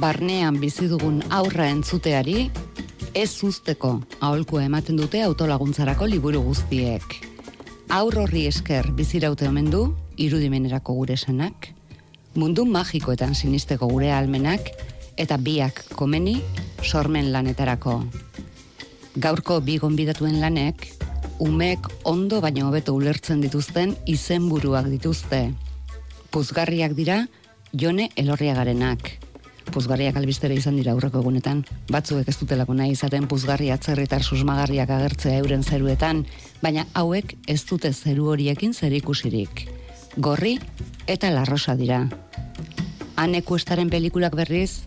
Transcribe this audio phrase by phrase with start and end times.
[0.00, 2.46] barnean bizi dugun aurra entzuteari,
[3.12, 7.04] ez usteko aholkua ematen dute autolaguntzarako liburu guztiek.
[7.92, 9.82] Aur horri esker biziraute omen du,
[10.16, 11.68] irudimenerako gure senak,
[12.32, 14.72] mundu magikoetan sinisteko gure almenak,
[15.20, 16.38] eta biak komeni
[16.80, 18.00] sormen lanetarako.
[19.20, 20.86] Gaurko bi gonbidatuen lanek,
[21.44, 25.50] umek ondo baino hobeto ulertzen dituzten izenburuak dituzte.
[26.32, 27.26] Puzgarriak dira,
[27.76, 29.19] jone elorriagarenak.
[29.68, 31.62] Puzgarriak albistera izan dira aurreko egunetan.
[31.92, 36.24] Batzuek ez dutelako nahi izaten puzgarri atzerritar susmagarriak agertzea euren zeruetan,
[36.62, 39.66] baina hauek ez dute zeru horiekin zer ikusirik.
[40.16, 40.56] Gorri
[41.06, 42.06] eta larrosa dira.
[43.20, 44.86] Haneku estaren pelikulak berriz,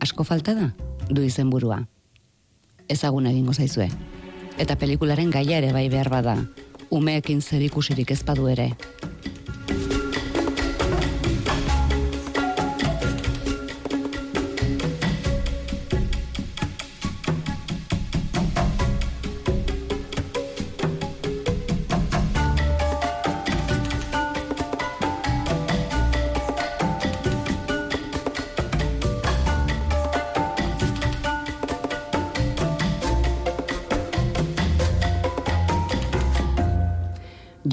[0.00, 0.70] asko falta da,
[1.10, 1.82] du izenburua.
[2.88, 3.90] Ezagun egingo zaizue.
[4.56, 6.36] Eta pelikularen gaia ere bai behar bada,
[6.90, 8.70] umeekin zer ikusirik ez badu ere.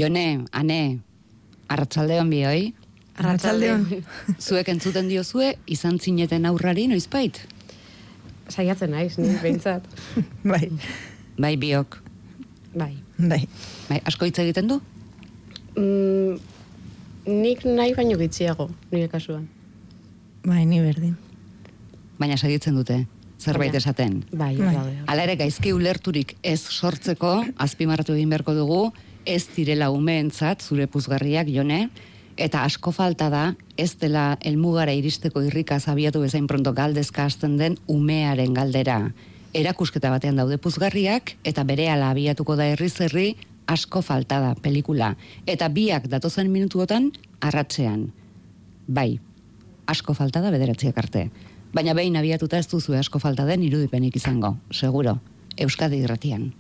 [0.04, 1.00] Jone, ane,
[1.72, 2.74] arratsaldeon bioi.
[3.16, 3.86] Arratsaldeon.
[4.46, 7.40] Zuek entzuten diozue, izan zineten aurrari noizbait?
[8.52, 9.86] Saiatzen naiz, ni behintzat.
[10.52, 10.68] bai,
[11.40, 12.02] Bai biok.
[12.76, 12.92] bai.
[13.18, 13.46] bai.
[13.88, 14.80] Bai, asko hitz egiten du?
[15.80, 16.36] Mm,
[17.40, 19.48] nik nahi baino gitxiago, nire kasuan.
[20.44, 21.16] Bai, ni berdin.
[22.20, 23.00] Baina segitzen dute,
[23.40, 24.20] zerbait esaten.
[24.34, 24.76] Bai, Bai.
[24.76, 24.94] bai.
[25.08, 28.84] Hala ere gaizki ulerturik ez sortzeko, azpimarratu egin beharko dugu,
[29.26, 31.90] ez direla umeentzat zure puzgarriak jone,
[32.38, 33.44] eta asko falta da,
[33.78, 39.00] ez dela elmugara iristeko irrika zabiatu bezain pronto galdezka hasten den umearen galdera.
[39.54, 43.36] Erakusketa batean daude puzgarriak, eta bere abiatuko da herri zerri,
[43.68, 45.16] asko falta da pelikula.
[45.46, 47.12] Eta biak datozen minutuotan,
[47.42, 48.12] arratzean.
[48.88, 49.20] Bai,
[49.88, 51.30] asko falta da bederatziak arte.
[51.74, 55.20] Baina behin abiatuta ez duzu asko falta den irudipenik izango, seguro.
[55.58, 56.52] Euskadi irratian.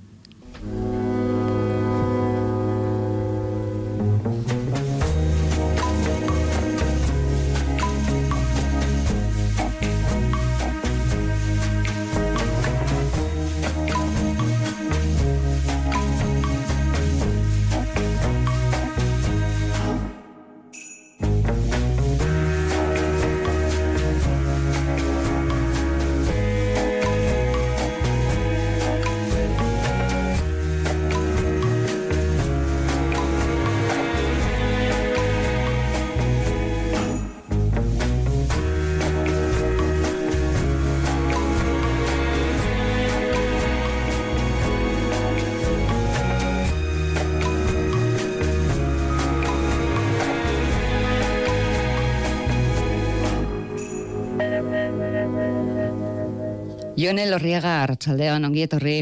[57.04, 58.98] Jone Lorriaga, arratsaldeon ongi etorri.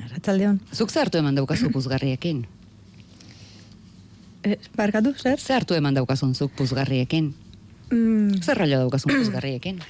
[0.00, 0.60] Arratsaldeon.
[0.72, 2.46] Zuk ze eman daukazu puzgarriekin?
[4.42, 5.38] Eh, barkatu, zer?
[5.38, 7.34] Ze eman daukazun zuk puzgarriekin?
[7.90, 9.82] Mm, Zer rollo daukazun puzgarriekin?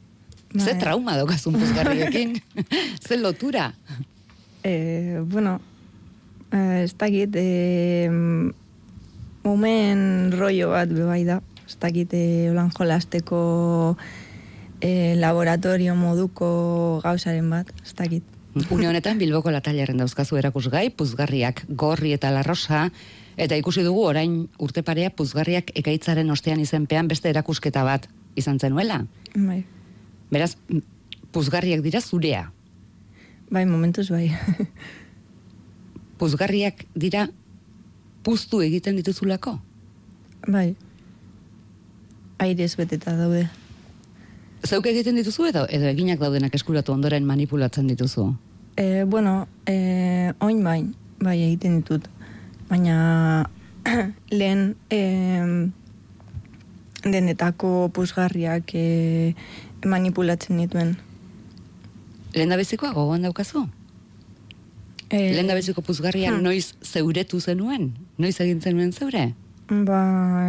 [0.64, 0.78] Ze Bai.
[0.80, 2.40] trauma daukazun puzgarriekin?
[3.06, 3.74] Ze lotura?
[4.62, 5.60] eh, bueno,
[6.52, 8.08] eh, ez dakit, eh,
[9.44, 11.42] umen rollo bat bebai da.
[11.66, 13.96] Ez dakit, eh, holan jolasteko
[14.80, 18.22] eh, laboratorio moduko gauzaren bat, ez dakit.
[18.70, 22.88] Une honetan Bilboko latailerren dauzkazu erakusgai, puzgarriak gorri eta larrosa,
[23.36, 29.04] eta ikusi dugu orain urte parea puzgarriak ekaitzaren ostean izenpean beste erakusketa bat izan zenuela.
[29.36, 29.64] Bai,
[30.30, 30.56] Beraz,
[31.32, 32.50] puzgarriak dira zurea.
[33.50, 34.30] bai momentuz bai.
[36.18, 37.28] Puzgarriak dira
[38.22, 39.60] puztu egiten dituzulako.
[40.46, 40.74] bai.
[42.38, 43.48] Airez beteta daude.
[44.66, 48.26] Zeuk egiten dituzu edo, edo eginak daudenak eskuratu ondoren manipulatzen dituzu.
[48.76, 52.06] E, bueno, e, oin bain, bai egiten ditut.
[52.68, 53.48] Baina
[54.40, 55.00] lehen e,
[57.04, 59.34] denetako puzgarriak e,
[59.84, 60.96] manipulatzen dituen.
[62.36, 63.64] Lehen bezikoa gogoan daukazu?
[65.10, 66.44] E, Lehen beziko puzgarria hmm.
[66.44, 67.94] noiz zeuretu zenuen?
[68.20, 69.32] Noiz egin zenuen zeure?
[69.70, 70.02] Ba,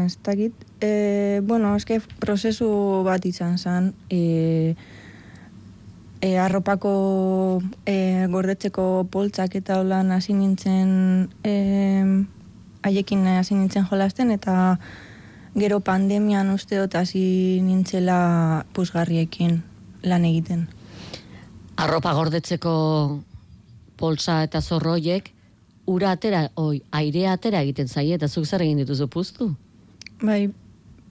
[0.06, 0.54] ez dakit.
[0.82, 2.68] E, bueno, eske prozesu
[3.06, 3.94] bat izan zen.
[4.10, 4.76] E,
[6.22, 11.56] e, arropako e, gordetzeko poltsak eta holan hasi nintzen e,
[12.82, 14.80] haiekin hasi nintzen jolasten eta
[15.56, 19.62] gero pandemian uste dut hasi nintzela puzgarriekin.
[20.04, 20.66] lan egiten.
[21.78, 22.74] Arropa gordetzeko
[23.98, 25.30] poltsa eta zorroiek,
[25.86, 29.52] ura atera, oi, airea atera egiten zaie, eta zuk zer egin dituzu puztu?
[30.22, 30.50] Bai,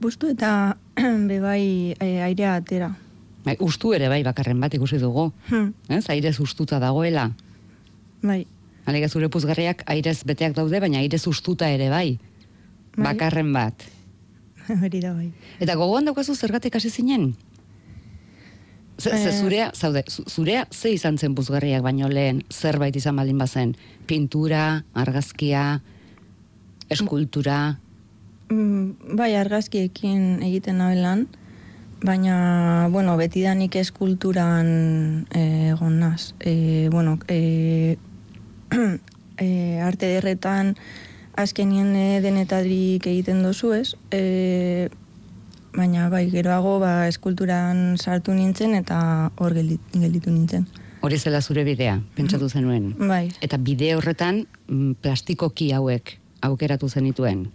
[0.00, 0.76] bustu eta
[1.30, 2.90] bebai e, airea atera.
[3.44, 5.30] Bai, ustu ere bai bakarren bat ikusi dugu.
[5.48, 7.30] Hmm, Ez, airez ustuta dagoela.
[8.22, 8.46] bai,
[8.86, 12.18] Alega zure puzgarriak airez beteak daude, baina airez ustuta ere bai.
[12.96, 13.04] Bai.
[13.12, 13.84] Bakarren bat.
[14.82, 15.30] hori da bai.
[15.60, 17.34] Eta gogoan daukazu zergatik hasi zinen?
[19.00, 19.40] Ze, ze Eh.
[19.40, 23.76] zurea, zaude, zu- zurea ze izan zen puzgarriak baino lehen zerbait izan baldin bazen?
[24.06, 25.80] Pintura, argazkia,
[26.88, 27.78] eskultura,
[28.50, 31.28] Mm, bai, argazkiekin egiten nabelan,
[32.02, 36.34] baina, bueno, betidanik eskulturan eh, egon naz.
[36.40, 37.96] E, bueno, e,
[39.38, 40.74] e, arte derretan
[41.38, 41.92] azkenien
[42.24, 44.88] denetarik egiten dozu ez, e,
[45.76, 50.66] baina bai, geroago ba, eskulturan sartu nintzen eta hor geldi- gelditu nintzen.
[51.00, 52.90] hori zela zure bidea, pentsatu zenuen.
[52.98, 57.46] Bai, Eta bide horretan mm, plastikoki hauek aukeratu zenituen.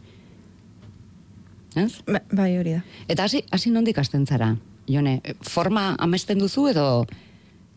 [1.75, 2.01] Ez?
[2.07, 2.83] ba- bai hori da.
[3.07, 4.55] Eta hasi hasi nondik hasten zara?
[4.87, 7.05] Jone, forma amesten duzu edo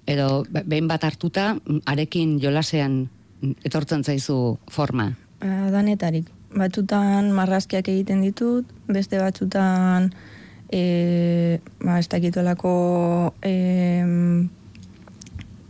[0.06, 3.08] edo be- behin bat hartuta mm, arekin jolasean
[3.42, 5.10] mm, etortzen zaizu forma.
[5.40, 6.28] Ba, danetarik.
[6.56, 10.12] Batzutan marrazkiak egiten ditut, beste batzutan
[10.72, 14.48] e, ba, ez dakitolako em,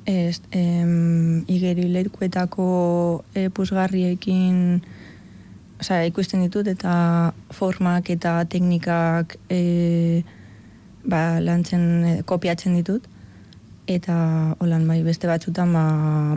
[0.07, 2.69] ez, em, igerileikuetako
[3.35, 4.83] e, puzgarriekin
[5.81, 10.23] osea, ikusten ditut eta formak eta teknikak e,
[11.05, 13.07] ba, lantzen, e, kopiatzen ditut
[13.89, 15.85] eta holan bai beste batzutan ba,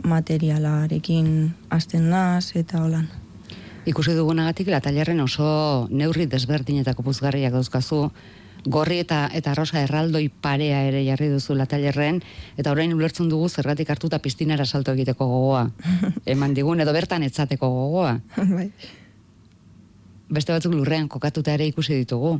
[0.07, 3.09] materialarekin hasten naz eta holan.
[3.85, 8.05] Ikusi dugunagatik latailerren oso neurri desberdinetako puzgarriak dauzkazu,
[8.69, 12.21] gorri eta eta rosa erraldoi parea ere jarri duzu latailerren,
[12.61, 15.65] eta orain ulertzen dugu zergatik hartuta piztinara salto egiteko gogoa.
[16.33, 18.19] Eman digun edo bertan etzateko gogoa.
[18.37, 18.69] bai.
[20.31, 22.37] Beste batzuk lurrean kokatuta ere ikusi ditugu.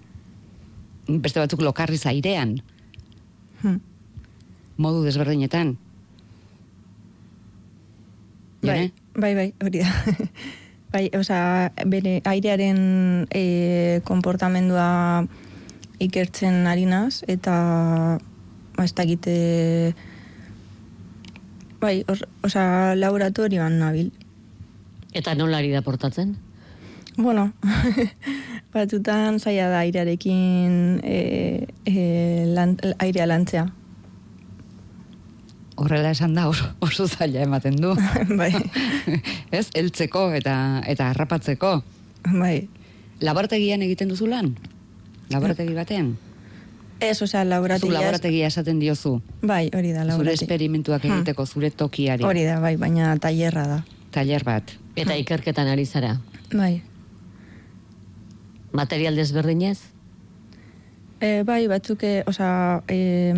[1.08, 2.62] Beste batzuk lokarriz airean,
[3.62, 3.78] Hm.
[4.78, 5.76] modu desberdinetan.
[8.62, 9.90] Bai, bai, bai, hori da.
[10.94, 12.82] bai, osea, bere airearen
[13.34, 15.26] e, konportamendua
[16.02, 17.56] ikertzen ari naz, eta
[18.78, 19.36] ba, ez dakite
[21.82, 24.12] bai, os, osea, laboratorioan nabil.
[25.14, 26.38] Eta nola ari da portatzen?
[27.22, 27.52] Bueno,
[28.74, 33.68] batzutan zaila da airearekin e, e, lan, airea lantzea.
[35.82, 37.94] Horrela esan da oso, oso zaila ematen du.
[38.40, 38.52] bai,
[39.58, 40.56] Ez, heltzeko eta
[40.88, 41.76] eta harrapatzeko.
[42.38, 42.68] bai.
[43.22, 44.56] Laborategian egiten duzu lan?
[45.30, 46.16] Laborategi batean?
[47.02, 47.94] Ez, osea, Zu laborategia...
[48.00, 49.22] laborategia esaten diozu.
[49.42, 50.44] Bai, hori da, Zure laborategi.
[50.46, 51.16] esperimentuak Hmm.
[51.22, 52.24] egiteko, zure tokiari.
[52.24, 53.80] Hori da, bai, baina tailerra da.
[54.12, 54.74] Tailer bat.
[54.96, 56.18] Eta ikerketan ari zara.
[56.54, 56.82] Bai.
[58.72, 59.80] Material desberdinez?
[61.22, 63.34] E, bai, batzuk, e, osea, e,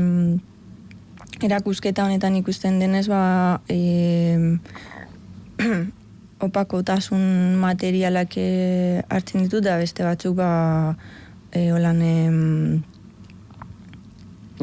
[1.44, 4.60] erakusketa honetan ikusten denez, ba, e,
[6.48, 8.48] opakotasun materialak e,
[9.10, 10.96] hartzen ditut, da beste batzuk, ba,
[11.52, 12.40] e, holan, em,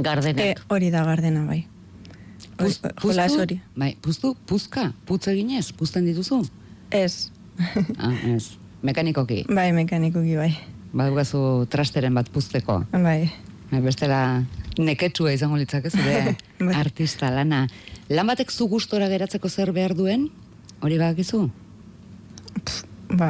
[0.00, 0.40] Gardenak.
[0.40, 1.66] e, hori da gardena, bai.
[2.56, 3.60] Puz, Jolas hori.
[3.76, 6.42] Bai, puztu, puzka, putz eginez, puzten dituzu?
[6.90, 7.30] Ez,
[7.98, 8.59] ah, ez.
[8.82, 9.44] Mekanikoki.
[9.48, 10.50] bai, mekanikoki, bai.
[10.96, 12.84] Badugazu trasteren bat puzteko.
[12.92, 13.30] Bai,
[13.70, 14.42] Bai, Bestela
[14.78, 16.74] neketsua izango litzake zure Bai.
[16.74, 17.66] artista lana.
[18.10, 20.28] Lan batek zu gustora geratzeko zer behar duen?
[20.82, 21.48] Hori badakizu?
[23.10, 23.28] ba,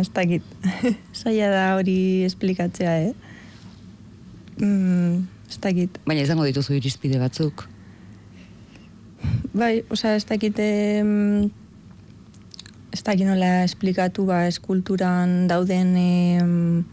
[0.00, 0.42] ez dakit.
[1.20, 3.12] Zaila da hori esplikatzea, eh?
[4.60, 5.98] Mm, ez dakit.
[6.06, 7.66] Baina izango dituzu irizpide batzuk.
[9.54, 11.50] Bai, osea, ez dakit em,
[12.92, 16.84] ez dakit nola esplikatu ba eskulturan dauden em,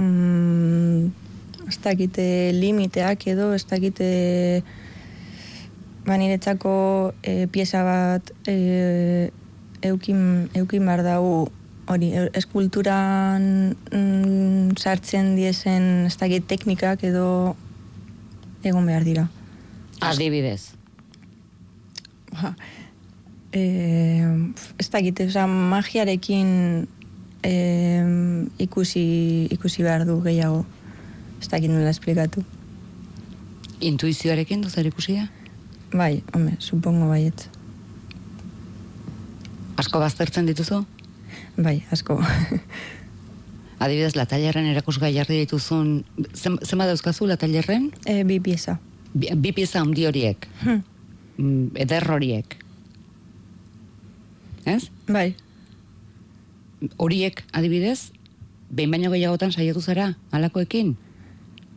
[0.00, 1.10] mm,
[1.68, 4.62] ez dakit eh, limiteak edo ez dakit eh,
[6.06, 9.28] ba niretzako eh, pieza bat eh,
[9.82, 11.50] eukin, eukin behar dau
[11.90, 17.56] hori, e- eskulturan mm, sartzen diezen ez dakit teknikak edo
[18.64, 19.28] egon behar dira.
[20.00, 20.72] Adibidez.
[22.32, 22.54] Ba,
[23.52, 24.26] eh,
[24.78, 26.86] ez dakit, oza, magiarekin
[27.42, 28.06] eh,
[28.58, 30.64] ikusi, ikusi behar du gehiago.
[31.40, 32.44] Ez dakit nola esplikatu.
[33.80, 35.28] Intuizioarekin duzer ikusia?
[35.92, 37.48] Bai, home, supongo baiet.
[39.80, 40.82] Asko baztertzen dituzu?
[41.56, 42.18] Bai, asko.
[43.80, 46.02] Adibidez, latailerren erakusgai jarri dituzun,
[46.36, 47.88] zen, zenba dauzkazu latailerren?
[48.04, 48.76] e, bi pieza.
[49.14, 52.04] Bi, bi pieza handi horiek, Hm, eder.
[54.66, 54.90] Ez?
[55.08, 55.34] bai,
[56.96, 58.12] Horiek, adibidez,
[58.72, 60.96] behin baino gehiagotan saiatu zara, alakoekin?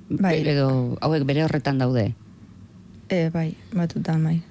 [0.09, 0.43] Bai.
[0.43, 2.13] Be- Edo, hauek bere horretan daude.
[3.09, 4.41] e, bai, batutan, bai.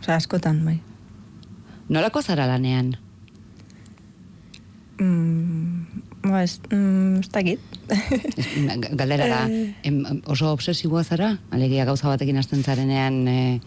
[0.00, 0.80] Osa, askotan, bai.
[1.88, 2.96] Nolako zara lanean?
[4.98, 5.86] Mm,
[6.26, 7.60] ba, ez, mm, ez dakit.
[8.98, 9.40] Galdera da,
[9.86, 11.36] em, oso obsesiboa zara?
[11.50, 13.60] Alegia gauza batekin hasten zarenean e,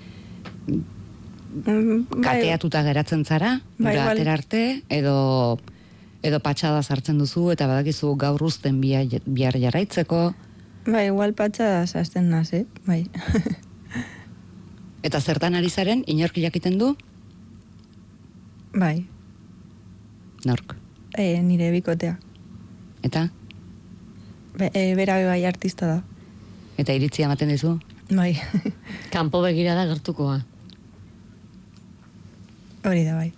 [2.24, 5.60] kateatuta geratzen zara, Bai, atera arte, edo
[6.24, 10.34] edo patxada sartzen duzu eta badakizu gaur uzten bia, bihar jarraitzeko,
[10.86, 12.66] Bai, igual patxa zazten naz, eh?
[12.88, 13.04] Bai.
[15.04, 16.96] eta zertan ari zaren, inork jakiten du,
[18.74, 19.06] bai,
[20.46, 20.76] nork.
[21.18, 22.18] e, nire bikotea.
[23.04, 23.30] Eta,
[24.58, 26.04] Be, e, bera bai artista da.
[26.78, 27.80] eta iritzia ematen dizu,
[28.12, 28.36] Bai,
[29.14, 30.42] Kanpo begira da gertukoa.
[32.84, 33.32] Hori da, bai.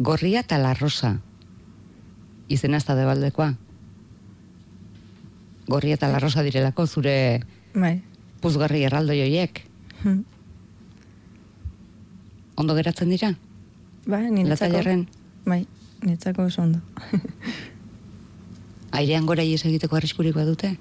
[0.00, 1.18] gorria eta larrosa.
[2.50, 3.52] Izena ez da debaldekoa.
[5.70, 7.14] Gorria eta larrosa direlako zure
[7.74, 8.00] Bai.
[8.40, 9.62] puzgarri erraldo joiek.
[10.02, 10.22] Hm.
[12.56, 13.34] Ondo geratzen dira?
[14.06, 14.48] Ba, niretzako.
[14.48, 15.04] Latailerren?
[15.46, 15.66] Bai,
[16.02, 16.80] niretzako oso ondo.
[18.98, 20.74] Airean gora ies egiteko arriskurik badute?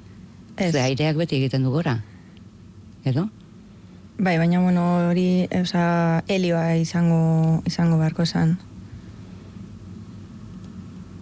[0.57, 0.71] Ez.
[0.71, 1.99] Ze aireak beti egiten du gora.
[3.05, 3.27] Edo?
[4.19, 8.57] Bai, baina bueno, hori, oza, helioa izango, izango beharko esan.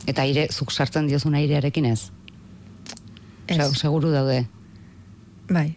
[0.08, 2.10] Eta aire, zuk sartzen diozun airearekin ez?
[3.48, 3.58] Ez.
[3.58, 4.48] Se- seguru daude.
[5.50, 5.75] Bai,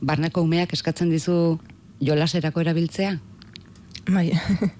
[0.00, 1.58] Barneko umeak eskatzen dizu
[2.00, 3.16] jolaserako erabiltzea?
[4.08, 4.30] bai,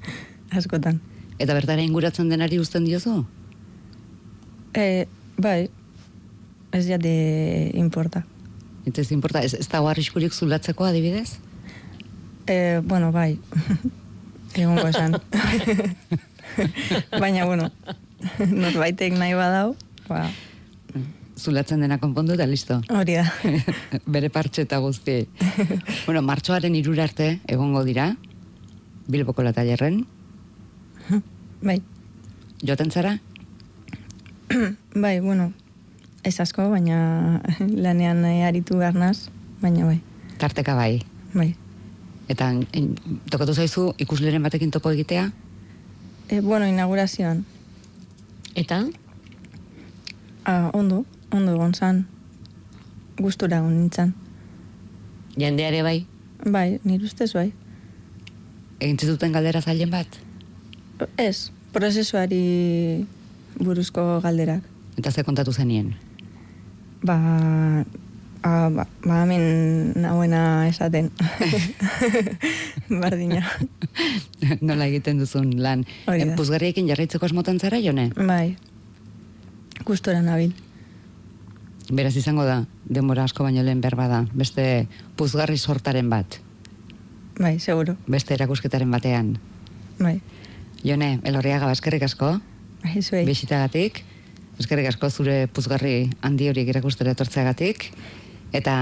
[0.59, 1.01] askotan.
[1.39, 3.25] Eta bertara inguratzen denari uzten diozu?
[4.75, 5.69] E, bai,
[6.73, 7.13] ez jate
[7.75, 8.23] importa.
[8.89, 11.37] Eta ez importa, ez, ez dago arriskurik zulatzeko adibidez?
[12.49, 13.39] E, bueno, bai,
[14.63, 15.19] egongo esan.
[17.23, 17.69] baina, bueno,
[18.65, 19.75] norbaitek nahi badau,
[20.09, 20.29] ba,
[21.39, 22.81] Zulatzen dena konpondu eta listo.
[22.91, 23.29] hori da.
[24.11, 25.21] Bere partxe eta guzti.
[26.07, 28.09] bueno, martxoaren irura arte egongo dira,
[29.07, 30.01] Bilboko latailerren,
[31.63, 31.79] bai,
[32.67, 33.15] joten zara?
[35.05, 35.53] bai, bueno,
[36.25, 37.41] ez asko, baina
[37.85, 39.29] lanean eh, aritu behar naz,
[39.63, 40.01] baina bai,
[40.39, 41.03] Tarteka bai.
[41.35, 41.55] bai.
[42.29, 42.95] Eta en,
[43.31, 45.31] tokatu zaizu ikusleren batekin topo egitea?
[46.29, 47.45] E, bueno, inaugurazioan,
[48.55, 48.83] Eta,
[50.45, 52.07] ah, ondo, ondo egon zan,
[53.19, 54.15] gustura egon nintzen.
[55.37, 56.07] jendeare bai,
[56.45, 57.53] Bai, nire ustez bai.
[58.81, 60.07] Egin zituten galdera zailen bat?
[61.19, 63.07] Ez, prozesuari
[63.59, 64.63] buruzko galderak.
[64.99, 65.95] Eta ze kontatu zenien?
[67.03, 67.17] Ba,
[68.43, 71.11] a, ba, ba hemen nahuena esaten.
[73.03, 73.45] Bardina.
[74.61, 75.85] Nola egiten duzun lan?
[76.39, 78.09] Puzgarriekin jarraitzeko asmotan zara, jone?
[78.17, 78.57] Bai,
[79.87, 80.55] gustora nabil.
[81.89, 84.25] Beraz izango da, denbora asko baino lehen berba da.
[84.37, 84.87] Beste
[85.17, 86.41] puzgarri sortaren bat.
[87.39, 87.95] Bai, seguro.
[88.11, 89.37] Beste erakusketaren batean.
[89.99, 90.19] Bai,
[90.87, 92.37] Jone, elorriaga eskerrik asko,
[92.85, 93.25] bai, zuei.
[93.27, 94.05] bisitagatik,
[94.59, 97.91] eskerrik asko zure puzgarri handi horiek erakustera etortzeagatik,
[98.53, 98.75] eta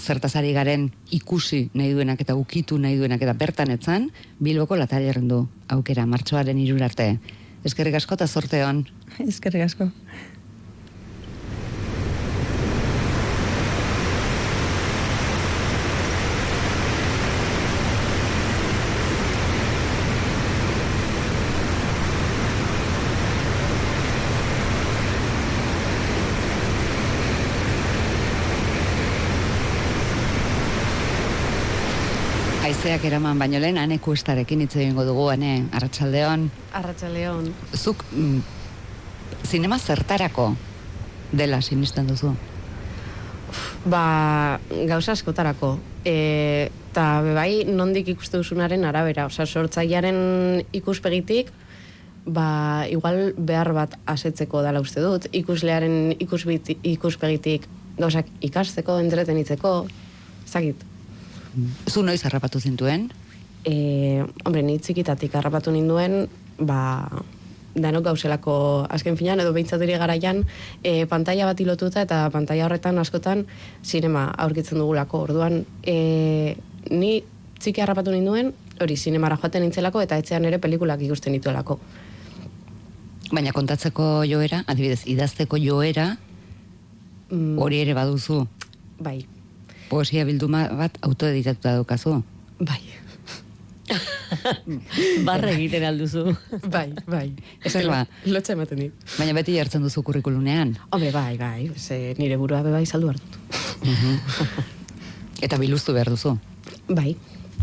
[0.00, 5.44] zertazari garen ikusi nahi duenak eta ukitu nahi duenak eta bertan etzan, Bilboko latailerren du
[5.68, 7.14] aukera martxoaren irurarte.
[7.64, 8.86] Eskerrik asko eta zorte hon.
[9.26, 9.90] Eskerrik asko.
[32.90, 36.48] Aizeak eraman baino lehen, ane kuestarekin hitz egingo dugu, ane, arratsaldeon.
[36.74, 37.44] Arratxaleon.
[37.78, 38.40] Zuk, mm,
[39.46, 40.48] zinema zertarako
[41.30, 42.32] dela sinisten duzu?
[43.86, 44.58] Ba,
[44.90, 45.76] gauza askotarako.
[46.02, 46.16] E,
[46.90, 49.28] ta bebai, nondik ikuste duzunaren arabera.
[49.30, 51.54] Osa, sortzailearen ikuspegitik,
[52.26, 55.30] ba, igual behar bat asetzeko dela uste dut.
[55.30, 57.70] Ikuslearen ikusbiti, ikuspegitik
[58.02, 59.76] gauzak ikasteko, entretenitzeko,
[60.50, 60.89] zakit.
[61.90, 63.10] Zu noiz harrapatu zintuen?
[63.64, 66.28] E, hombre, ni txikitatik harrapatu ninduen,
[66.58, 67.08] ba,
[67.74, 70.44] danok gauzelako azken finan, edo behintzaturi garaian,
[70.82, 73.44] e, pantalla bat ilotuta eta pantalla horretan askotan
[73.82, 75.24] sinema aurkitzen dugulako.
[75.28, 76.56] Orduan, e,
[76.90, 77.12] ni
[77.60, 81.78] txiki harrapatu ninduen, hori sinemara joaten nintzelako eta etxean ere pelikulak ikusten dituelako.
[83.30, 86.16] Baina kontatzeko joera, adibidez, idazteko joera,
[87.30, 88.40] Mm, Hori ere baduzu.
[88.98, 89.24] bai,
[89.90, 92.20] Poesia bilduma bat autoeditatuta daukazu.
[92.60, 92.80] bai,
[95.26, 96.36] Barre egiten alduzu.
[96.70, 97.32] bai, bai.
[97.66, 98.04] Zer ba?
[98.30, 98.92] Lotxa ematen dit.
[99.18, 100.76] Baina beti jartzen duzu kurrikulunean.
[100.92, 103.38] Hombre, bai, bai, ze nire burua be bai saldu hartut.
[105.42, 106.36] Eta biluztu behar duzu.
[106.88, 107.16] Bai,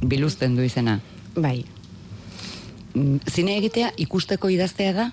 [0.03, 1.00] Biluzten du izena.
[1.36, 1.63] bai.
[2.93, 5.07] Mm, Zine egitea ikusteko idaztea da?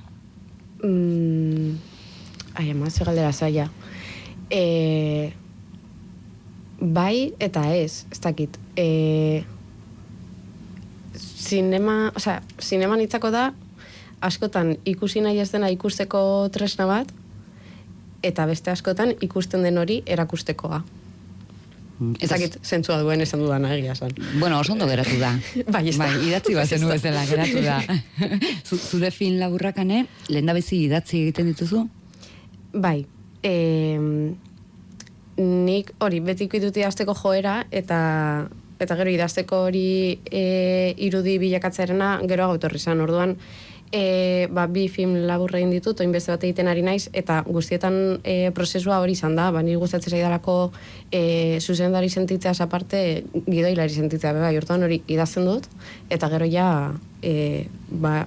[0.83, 1.79] Mm,
[2.55, 3.69] ai, ama, galdera zaila.
[4.51, 5.33] E,
[6.85, 8.59] bai eta ez, ez dakit.
[8.77, 9.45] E,
[11.17, 13.49] zinema, osea, zinema nitzako da,
[14.25, 16.21] askotan ikusi nahi ez dena ikusteko
[16.53, 17.11] tresna bat,
[18.25, 20.83] eta beste askotan ikusten den hori erakustekoa.
[22.01, 24.11] Mm, Ez dakit zentzua duen esan dudana egia esan.
[24.41, 25.35] Bueno, oso ondo geratu da.
[25.75, 26.09] Bai, ez da.
[26.27, 27.77] idatzi bat zenu bezala geratu da.
[28.67, 31.85] Zu- Zure fin laburrakane, lehen da bezi idatzi egiten dituzu?
[32.75, 33.05] Bai,
[33.47, 33.53] e,
[35.37, 38.01] nik hori betiko dut idazteko joera eta
[38.85, 43.01] eta gero idazteko hori e, irudi bilakatzerena gero gautorri zan.
[43.01, 43.37] Orduan,
[43.95, 47.99] e, ba, bi film laburra egin ditut, oin beste bat egiten ari naiz, eta guztietan
[48.27, 50.57] e, prozesua hori izan da, ba, niri gustatzen zaidalako
[51.13, 55.71] e, zuzendari sentitzeaz aparte, gidoilari sentitzea, be bai, orduan hori idazten dut,
[56.11, 56.69] eta gero ja,
[57.23, 58.25] e, ba,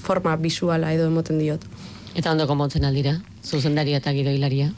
[0.00, 1.64] forma visuala edo emoten diot.
[2.18, 4.72] Eta ondo konpontzen aldira, zuzendaria eta gidoilaria.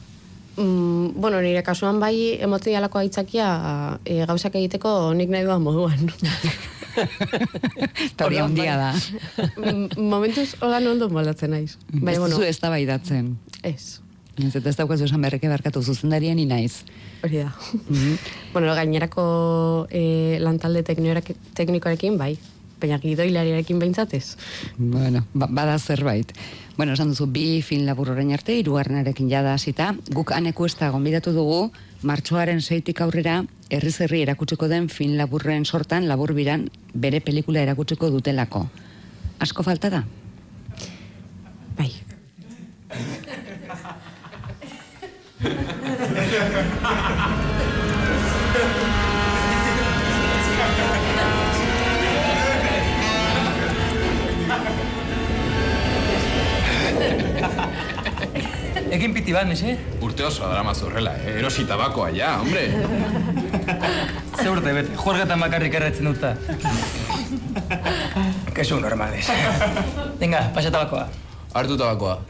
[0.57, 6.11] Mm, bueno, nire kasuan bai emote dialako aitzakia e, gauzak egiteko nik nahi duan moduan.
[8.05, 8.93] Eta hori handia da.
[8.93, 9.49] bai.
[9.73, 11.77] Mm, Momentuz holan ondo moldatzen naiz.
[11.93, 13.37] Ez bueno, duzu ez da baidatzen.
[13.63, 13.99] ez.
[14.41, 16.83] Ez eta ez daukazu esan berreke barkatu zuzendarien inaiz.
[17.23, 17.51] Hori da.
[17.89, 18.15] Mhm.
[18.55, 22.37] bueno, gainerako e, lantalde teknikoarekin bai.
[22.83, 24.37] Baina gidoilariarekin behintzat ez.
[24.77, 26.33] Bueno, ba, bada zerbait.
[26.77, 29.91] Bueno, esan duzu, bi fin labur orain arte, irugarrenarekin jada hasita.
[30.09, 31.71] Guk aneku ez da gonbidatu dugu,
[32.03, 38.09] martxoaren seitik aurrera, herriz herri erakutsiko den fin laburren sortan, labur biran, bere pelikula erakutsiko
[38.11, 38.67] dutelako.
[39.39, 40.05] Asko falta da?
[41.77, 41.93] Bai.
[58.93, 59.73] Egin piti bat, mese?
[60.05, 61.39] Urte oso drama zorrela, eh?
[61.41, 62.67] erosi tabakoa ja, hombre.
[64.43, 66.35] Ze urte bete, juergatan bakarrik erretzen duta.
[68.57, 69.33] Kesu normales.
[70.21, 71.07] Venga, pasa tabakoa.
[71.55, 72.21] Hartu tabakoa.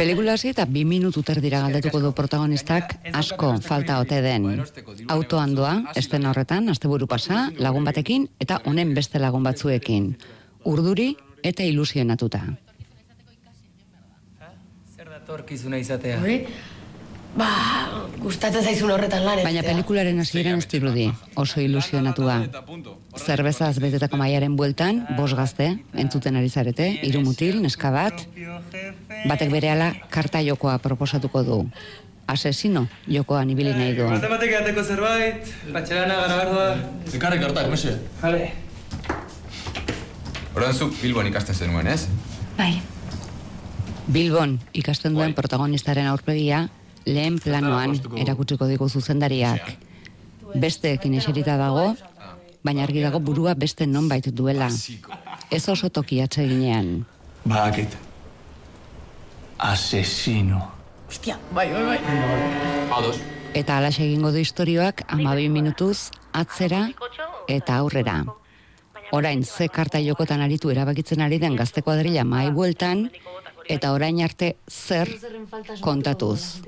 [0.00, 4.64] Pelikula hasi eta bi minutu terdira galdetuko du protagonistak asko falta ote den.
[5.12, 10.14] Autoan doa, esten horretan, asteburu pasa, lagun batekin eta honen beste lagun batzuekin.
[10.64, 12.42] Urduri eta ilusionatuta.
[14.96, 16.20] Zer da torkizuna izatea?
[17.30, 17.46] Ba,
[18.18, 21.06] gustatzen zaizun horretan lan Baina pelikularen hasieran ez dirudi,
[21.38, 22.40] oso ilusionatua.
[23.20, 28.24] Zerbezaz betetako maiaren bueltan, bos gazte, entzuten ari zarete, hiru mutil, neska bat,
[29.30, 31.60] batek berehala karta jokoa proposatuko du.
[32.30, 34.08] Asesino jokoan ibili nahi du.
[34.10, 37.14] batek ateko zerbait, batxelana gara behar doa.
[37.14, 37.94] Ekarri kartak, mese.
[38.22, 38.69] Jale.
[40.54, 42.08] Horren zuk Bilbon ikasten zenuen, ez?
[42.56, 42.80] Bai.
[44.10, 46.64] Bilbon ikasten duen protagonistaren aurpegia
[47.06, 49.76] lehen planoan erakutsiko digu zuzendariak.
[50.58, 51.92] Besteekin eserita dago,
[52.66, 54.68] baina argi dago burua beste nonbait duela.
[55.50, 57.06] Ez oso toki atseginean.
[57.44, 57.96] Badakit.
[59.58, 60.60] Asesino.
[62.90, 63.16] Ados.
[63.54, 66.88] Eta alaxe egingo du istorioak amabi minutuz atzera
[67.48, 68.24] eta aurrera.
[69.12, 73.08] Orain ze karta jokotan aritu erabakitzen ari den gazte kuadrilla mai bueltan,
[73.66, 75.10] eta orain arte zer
[75.80, 76.62] kontatuz.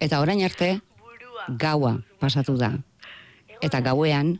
[0.00, 0.80] Eta orain arte
[1.48, 2.72] gaua pasatu da.
[3.62, 4.36] Eta gauean,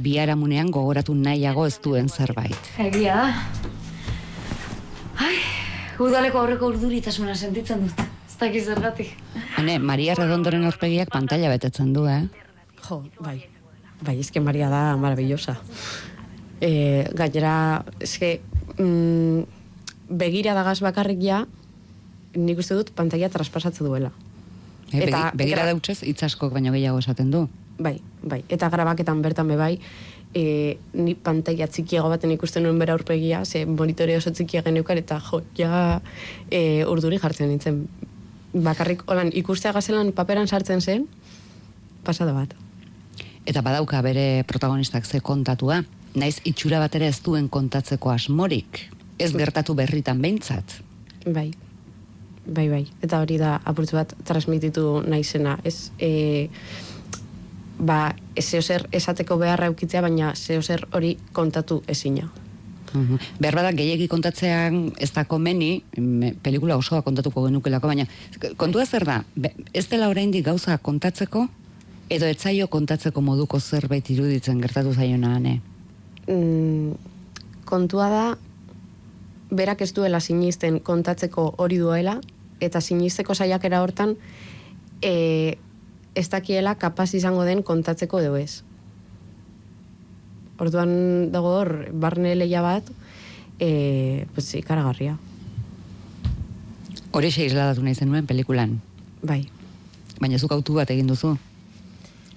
[0.00, 2.72] biharamunean gogoratu nahiago ez duen zerbait.
[2.78, 3.32] Egia da.
[5.20, 5.36] Ai,
[6.00, 8.04] udaleko aurreko urduritasuna sentitzen dut.
[8.28, 9.16] Ez dakiz zergatik.
[9.56, 12.22] Hane, Maria Redondoren aurpegiak pantalla betetzen du, eh?
[12.86, 13.42] Jo, bai.
[14.00, 15.58] Bai, eske Maria da maravillosa.
[16.60, 18.40] E, gainera, eske,
[18.78, 19.42] mm,
[20.10, 21.46] begira dagaz bakarrik ja,
[22.36, 24.10] nik uste dut pantalla traspasatzen duela.
[24.92, 27.48] E, Eta- begi, begira eta- dautzez, hitz askok baino gehiago esaten du.
[27.78, 28.42] Bai, bai.
[28.48, 29.78] Eta grabaketan bertan be bai,
[30.34, 35.20] e, ni pantalla txikiago baten ikusten nuen bera aurpegia, ze monitore oso txikia geneukan, eta
[35.30, 36.00] jo, ja
[36.50, 37.88] e, urduri jartzen nintzen.
[38.52, 41.06] Bakarrik, holan, ikustea gazelan paperan sartzen zen,
[42.04, 42.54] pasada bat.
[43.46, 48.88] Eta badauka bere protagonistak ze kontatua, naiz itxura bat ere ez duen kontatzeko asmorik.
[49.18, 50.80] Ez gertatu berritan behintzat.
[51.26, 51.50] Bai.
[52.46, 52.86] Bai, bai.
[53.04, 55.58] Eta hori da apurtzu bat transmititu naizena.
[55.64, 56.48] Ez, e,
[57.78, 62.30] ba, zeo zer esateko beharra eukitzea, baina zeo zer hori kontatu ezina.
[62.92, 63.20] Mhm.
[63.38, 68.06] Behar bada gehiegi kontatzean ez da komeni, me- pelikula osoa kontatuko genukelako, baina
[68.56, 69.24] kontua zer da,
[69.72, 71.46] ez dela oraindik gauza kontatzeko,
[72.10, 75.60] edo etzaio kontatzeko moduko zerbait iruditzen gertatu zaiona ane.
[76.26, 76.92] Mm,
[77.64, 78.24] kontua da
[79.50, 82.20] berak ez duela sinisten kontatzeko hori duela
[82.60, 84.16] eta sinisteko saiakera hortan
[85.02, 85.56] e,
[86.14, 88.62] ez dakiela kapaz izango den kontatzeko edo ez.
[90.60, 92.84] Orduan dago hor, barne leia bat,
[93.58, 95.16] e, pues, ikaragarria.
[97.16, 98.76] Hori xe isladatu nahi zenuen pelikulan,
[99.22, 99.42] Bai,
[100.20, 101.34] baina zuk autu bat egin duzu.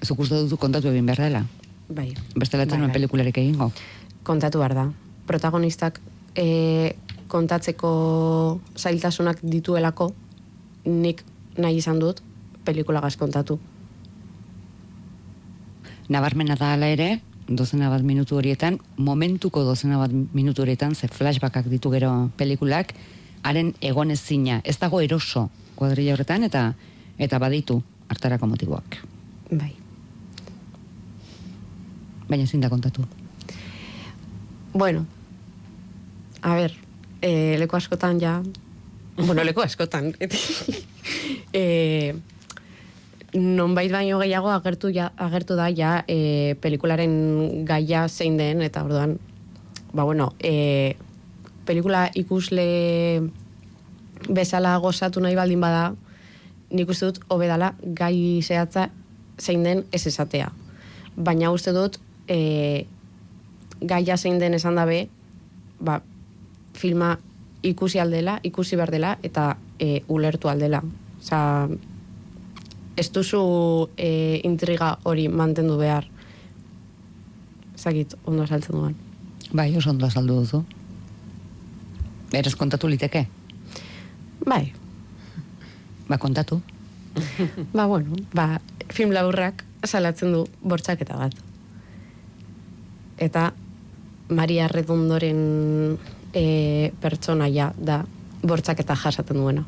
[0.04, 1.44] Zuk uste duzu kontatu egin behar dela.
[1.90, 2.14] Bai.
[2.36, 2.92] Bestela Bai, bai.
[2.92, 3.72] pelikularik egingo.
[4.24, 4.92] kontatu behar da.
[5.28, 6.00] Protagonistak
[6.36, 6.96] e,
[7.28, 10.14] kontatzeko zailtasunak dituelako,
[10.86, 11.24] nik
[11.58, 12.22] nahi izan dut
[12.64, 13.60] pelikulagaz kontatu.
[16.10, 21.68] Nabarmena da hala ere, dozena bat minutu horietan, momentuko dozena bat minutu horietan, ze flashbackak
[21.68, 22.94] ditu gero pelikulak,
[23.44, 26.74] haren egonezina, ez dago eroso kuadrilla horretan, eta
[27.18, 28.98] eta baditu hartarako motiboak.
[29.52, 29.83] Bai.
[32.30, 33.06] Baina ezin da kontatu.
[34.74, 35.06] Bueno,
[36.42, 36.74] a ber,
[37.22, 38.42] e, leku askotan ja,
[39.18, 40.14] bueno, leku askotan,
[41.54, 42.16] e,
[43.34, 49.20] nonbait baino gehiago agertu, ja, agertu da ja e, pelikularen gaia zein den, eta orduan,
[49.94, 50.96] ba bueno, e,
[51.66, 53.22] pelikula ikusle
[54.30, 55.94] bezala gozatu nahi baldin bada,
[56.74, 58.90] nik uste dut hobedala gai zehatza
[59.40, 60.50] zein den ez esatea.
[61.16, 62.86] Baina uste dut e,
[63.82, 65.08] gaia zein den esan dabe,
[65.80, 66.02] ba,
[66.74, 67.18] filma
[67.64, 70.84] ikusi aldela, ikusi behar dela, eta e, ulertu aldela.
[71.20, 71.70] Osa,
[72.98, 73.44] ez duzu
[73.98, 76.08] e, intriga hori mantendu behar.
[77.78, 78.96] Zagit, ondo saltzen duan.
[79.54, 80.64] Bai, oso ondo azaldu duzu.
[82.32, 83.28] Beraz kontatu liteke.
[84.46, 84.74] Bai,
[86.08, 86.62] Ba, kontatu.
[87.74, 88.60] ba, bueno, ba,
[88.90, 91.36] film laburrak salatzen du bortxaketa bat.
[93.18, 93.52] Eta
[94.30, 95.98] Maria Redondoren
[96.34, 98.04] e, pertsonaia da
[98.44, 99.66] bortxaketa jasaten duena.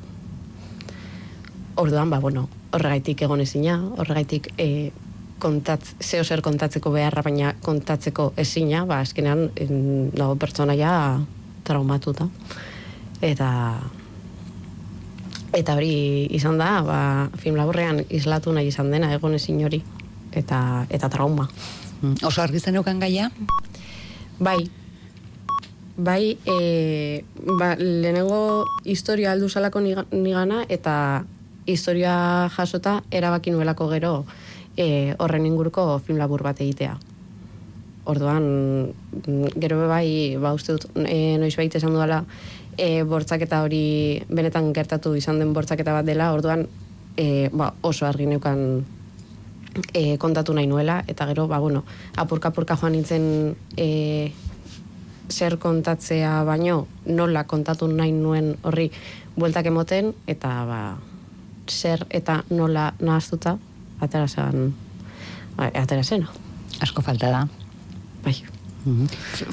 [1.75, 4.91] Orduan, ba, bueno, horregaitik egon ezina, horregaitik e,
[5.39, 9.75] kontatz, zeo zer kontatzeko beharra, baina kontatzeko ezina, ba, azkenean en,
[10.15, 11.19] dago pertsonaia
[11.67, 12.29] traumatuta.
[13.21, 13.51] Eta
[15.55, 16.99] Eta hori izan da, ba,
[17.39, 19.79] film laburrean islatu nahi izan dena, egon ezin hori.
[20.35, 20.59] Eta,
[20.91, 21.45] eta trauma.
[22.23, 23.31] Oso argi zeneukan gaia?
[24.39, 24.69] Bai,
[25.97, 27.23] bai, e,
[27.59, 31.25] ba, lehenengo historia aldu salako niga- nigana, eta
[31.65, 34.25] historia jasota erabaki nuelako gero
[34.77, 36.97] e, horren inguruko film labur bat egitea.
[38.05, 38.93] Orduan,
[39.57, 42.23] gero bai, ba, uste dut, e, noiz baita esan dudala,
[42.77, 46.67] e, bortzaketa hori benetan gertatu izan den bortzaketa bat dela, orduan,
[47.17, 48.83] e, ba, oso argi neukan
[49.93, 51.83] e, kontatu nahi nuela, eta gero, ba, bueno,
[52.17, 54.31] apurka-apurka joan nintzen e,
[55.29, 58.91] zer kontatzea baino, nola kontatu nahi nuen horri
[59.35, 60.81] bueltak emoten, eta ba,
[61.69, 63.57] zer eta nola nahaztuta,
[63.99, 64.73] atera zen,
[65.57, 66.31] ba, atera zena.
[66.81, 67.47] Asko falta da.
[68.23, 68.35] Bai.
[68.85, 69.07] Mhm.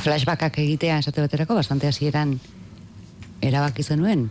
[0.05, 2.39] Flashbackak egitea esate baterako bastante hasieran
[3.41, 4.31] erabaki zenuen.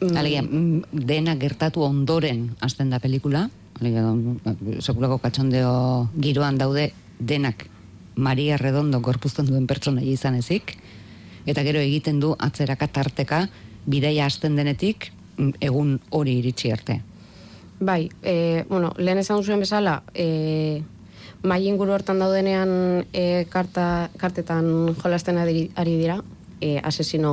[0.00, 0.16] Mm.
[0.16, 3.48] Alegia, mm, dena gertatu ondoren hasten da pelikula.
[3.80, 7.64] Alegia, mm, sekulako katxondeo giroan daude denak
[8.16, 10.76] Maria Redondo gorpuzten duen pertsona izan ezik.
[11.48, 13.46] Eta gero egiten du atzeraka tarteka
[13.88, 15.10] bidaia hasten denetik
[15.64, 17.00] egun hori iritsi arte.
[17.80, 20.82] Bai, e, bueno, lehen esan zuen bezala, e,
[21.42, 26.18] mai inguru hortan daudenean e, karta, kartetan jolasten ari dira,
[26.60, 27.32] e, asesino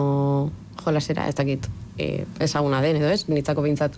[0.80, 3.98] jolasera, ez dakit e, ezaguna den edo ez, nitzako behintzat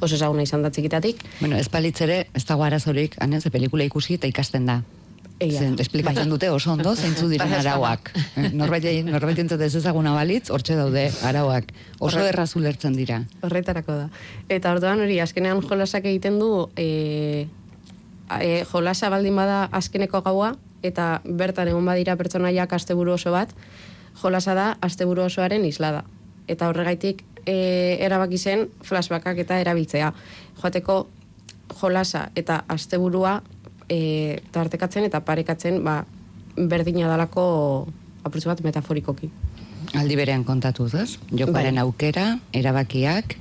[0.00, 1.22] oso ezaguna izan da txikitatik.
[1.40, 1.68] Bueno, ez
[2.00, 4.82] ere, ez dago arazorik, ane, ze pelikula ikusi eta ikasten da.
[5.40, 6.30] Zen, esplikatzen Bai.
[6.30, 8.10] dute oso ondo, zeintzu diren Bai, arauak.
[8.52, 11.72] Norbait, norbait entzat ez ezaguna balitz, hortxe daude arauak.
[11.98, 13.22] Oso Horre- erraz ulertzen dira.
[13.42, 14.08] Horretarako da.
[14.48, 17.46] Eta orduan hori, azkenean jolasak egiten du, e,
[18.40, 23.52] e, jolasa baldin bada azkeneko gaua, eta bertan egon badira pertsonaiak asteburu oso bat,
[24.20, 26.04] jolasa da asteburu osoaren islada.
[26.48, 30.12] Eta horregaitik e, erabaki zen flashbackak eta erabiltzea.
[30.60, 31.00] Joateko
[31.80, 33.40] jolasa eta asteburua
[33.88, 36.00] e, tartekatzen eta parekatzen ba,
[36.56, 37.44] berdina dalako
[38.24, 39.30] apurtzu bat metaforikoki.
[39.96, 41.16] Aldi berean kontatuz, ez?
[41.32, 41.84] Jokoaren Bai.
[41.84, 43.34] aukera, erabakiak,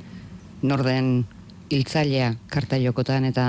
[0.61, 1.27] norden
[1.69, 3.45] hiltzailea karta jokotan eta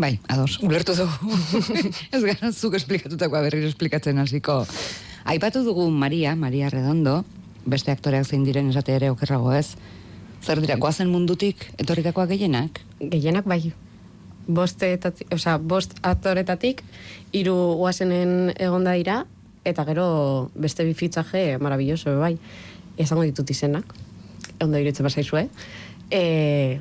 [0.00, 1.34] Bai, ados, ulertu dugu.
[2.14, 4.62] ez gara zuk esplikatutakoa berriro esplikatzen hasiko.
[5.28, 7.18] Aipatu dugu Maria, Maria Redondo,
[7.66, 9.76] beste aktoreak zein diren esate ere okerrago ez.
[10.40, 12.80] Zer dira, goazen mundutik etorritakoak gehienak?
[13.00, 13.72] Gehienak bai.
[14.48, 16.80] Bost, etati, osea, bost aktoretatik,
[17.36, 19.24] hiru guazenen egonda dira,
[19.68, 22.36] eta gero beste bi fitxaje maravilloso bai.
[23.00, 23.92] Esango ditut izenak,
[24.60, 25.48] ondo iruditzen basaizu, eh?
[26.10, 26.80] E,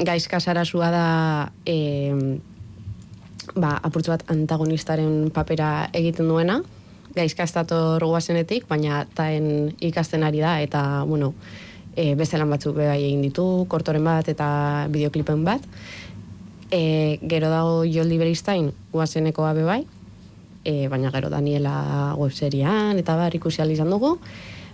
[0.00, 1.06] gaizka sarasua da
[1.68, 1.76] e,
[3.54, 6.62] ba, apurtzu bat antagonistaren papera egiten duena,
[7.14, 11.32] gaizka ez dator guazenetik, baina taen ikasten ari da, eta, bueno,
[11.96, 14.48] e, beste lan batzuk be bai egin ditu, kortoren bat eta
[14.92, 15.62] bideoklipen bat.
[16.70, 19.80] E, gero dago Joldi Beristain guazenekoa be bai,
[20.64, 24.18] e, baina gero Daniela webserian eta bar ikusi izan dugu.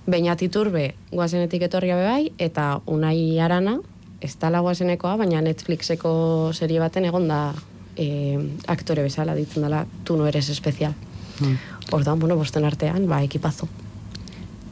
[0.06, 3.78] Beñat Iturbe guazenetik etorria be bai, eta Unai Arana,
[4.20, 7.52] ez dala guazenekoa, baina Netflixeko serie baten egon da
[7.96, 10.94] e, aktore bezala ditzen dela, tu no eres especial.
[11.40, 11.56] Hmm.
[11.90, 13.66] Orduan, bueno, bosten artean, ba, ekipazo.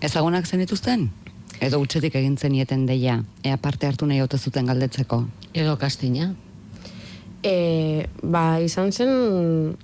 [0.01, 1.09] Ezagunak zen dituzten?
[1.61, 5.25] Edo utxetik egin zenieten deia, ea parte hartu nahi ote zuten galdetzeko.
[5.53, 6.31] Edo kastina.
[7.43, 9.11] E, ba, izan zen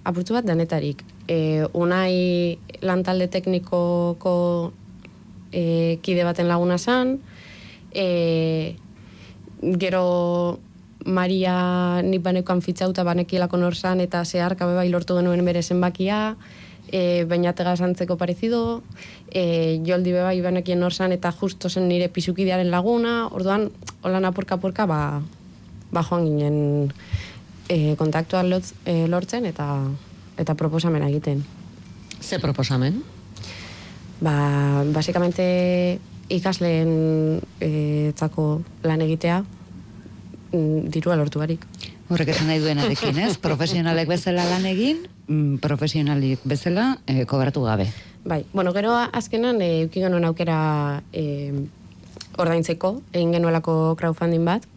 [0.06, 1.02] apurtzu bat denetarik.
[1.26, 4.36] E, unai lantalde teknikoko
[5.50, 7.16] e, kide baten laguna zan,
[7.90, 8.76] e,
[9.80, 10.58] gero
[11.04, 16.36] Maria nik banekoan fitxauta banekielako nor zan eta zeharka bai lortu genuen bere zenbakia,
[16.92, 18.82] e, bainatega santzeko parezido,
[19.30, 23.70] e, joldi bebai banekien nor zan eta justo zen nire pisukidearen laguna, orduan,
[24.02, 25.22] holan apurka-apurka, ba,
[25.92, 26.92] ba joan ginen
[27.68, 29.68] e, kontaktua lotz, e, lortzen eta
[30.36, 31.44] eta proposamena egiten.
[32.20, 33.02] Ze proposamen?
[34.24, 35.98] Ba, basikamente
[36.32, 38.46] ikasleen e, txako
[38.86, 39.42] lan egitea
[40.52, 41.66] mm, dirua lortu barik.
[42.14, 43.32] Horrek esan nahi duenarekin, ez?
[43.42, 47.88] Profesionalek bezala lan egin, mm, profesionalik bezala eh, kobratu gabe.
[48.24, 51.50] Bai, bueno, gero azkenan e, euki genuen aukera e,
[52.38, 54.68] ordaintzeko, egin genuelako crowdfunding bat,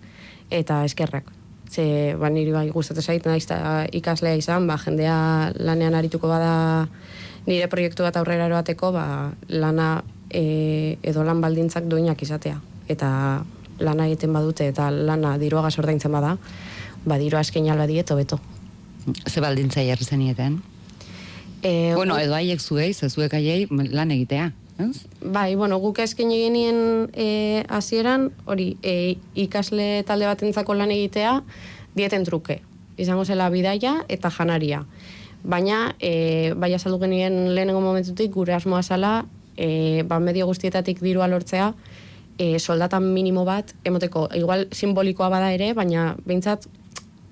[0.49, 1.29] eta eskerrak.
[1.69, 3.45] Ze, ba, niri bai gustatzen zait, naiz
[3.93, 6.87] ikaslea izan, ba, jendea lanean arituko bada
[7.45, 9.05] nire proiektu bat aurrera eroateko, ba,
[9.47, 12.57] lana e, edo lan baldintzak duinak izatea.
[12.89, 13.11] Eta
[13.77, 16.33] lana egiten badute eta lana diruagaz ordaintzen bada,
[17.07, 18.39] ba, dirua eskein alba dieto beto.
[19.25, 20.61] Ze baldintza jarri zenieten?
[21.63, 24.51] E, bueno, edo haiek zuei, ze zuek haiei lan egitea.
[24.77, 25.07] Ez?
[25.23, 31.39] Bai, bueno, guk esken genien e, hasieran hori e, ikasle talde batentzako lan egitea
[31.95, 32.59] dieten truke.
[32.97, 34.83] Izango zela bidaia eta janaria.
[35.47, 41.27] Baina, e, bai azaldu genien lehenengo momentutik gure asmoa zala e, ba, medio guztietatik dirua
[41.31, 41.71] lortzea
[42.37, 46.67] e, soldatan minimo bat, emoteko, igual simbolikoa bada ere, baina behintzat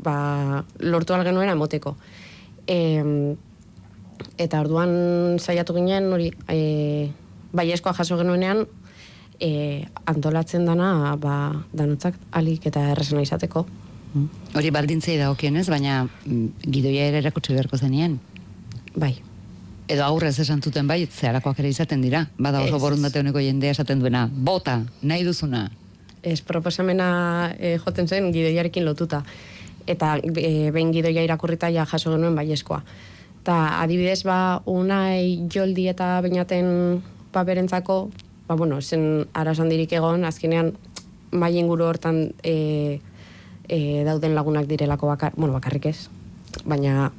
[0.06, 1.96] ba, lortu algenuena emoteko.
[2.68, 2.78] E,
[4.38, 7.12] eta orduan saiatu ginen hori e,
[7.56, 8.66] baiezkoa jaso genuenean
[9.40, 13.66] e, antolatzen dana ba, danotzak alik eta errezena izateko.
[14.56, 18.20] Hori baldintzei dagokienez, baina mm, gidoia ere erakutsi beharko zenien.
[18.96, 19.16] Bai.
[19.92, 22.24] Edo aurrez esan zuten bai, zeharakoak ere izaten dira.
[22.40, 25.68] Bada oso borundate honeko jendea esaten duena, bota, nahi duzuna.
[26.26, 27.10] Ez proposamena
[27.60, 29.22] e, joten zen gidoiarekin lotuta.
[29.88, 32.82] Eta e, behin gidoia irakurrita ja jaso genuen baiezkoa.
[33.46, 38.10] Ta adibidez ba unai joldi eta bainaten paperentzako,
[38.48, 40.74] ba bueno, zen arasandirik egon, azkenean
[41.32, 43.00] mai inguru hortan e,
[43.68, 46.10] e, dauden lagunak direlako bakar, bueno, bakarrik ez,
[46.66, 47.12] baina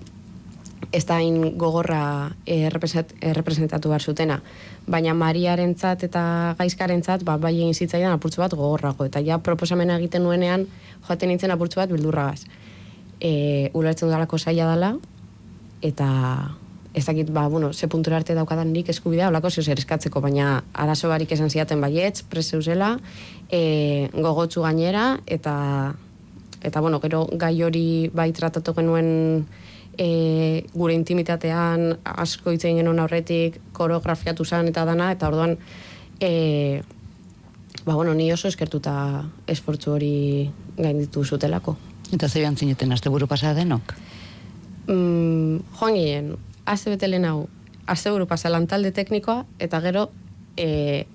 [0.92, 4.40] ez da hain gogorra eh, errepresent- errepresentatu behar zutena.
[4.86, 9.04] Baina Mariarentzat eta gaizkarentzat ba, bai egin zitzaidan apurtzu bat gogorrago.
[9.04, 10.66] Eta ja proposamena egiten nuenean
[11.08, 12.44] joaten nintzen apurtzu bat bildurragaz.
[13.20, 14.94] E, ulertzen dudalako zaila dela,
[15.82, 16.08] eta
[16.96, 20.64] ez dakit, ba, bueno, ze puntura arte daukadan nik eskubidea, olako zeu zer eskatzeko, baina
[20.72, 22.94] arazo barik esan ziaten baietz, preseuzela,
[23.52, 25.94] e, gogotsu gainera, eta,
[26.62, 29.44] eta bueno, gero gai hori bai tratatu genuen
[29.98, 35.56] e, gure intimitatean asko hitz egin genuen aurretik koreografiatu zen eta dana, eta orduan
[36.20, 36.82] e,
[37.84, 40.14] ba, bueno, ni oso eskertuta esfortzu hori
[40.76, 41.76] gainditu zutelako.
[42.12, 43.94] Eta zeian zineten asteburu pasa denok.
[44.86, 46.32] Mm, joan ginen,
[46.66, 47.48] aste bete lehen hau,
[47.86, 50.10] aste buru pasa lantalde teknikoa, eta gero
[50.56, 51.06] e,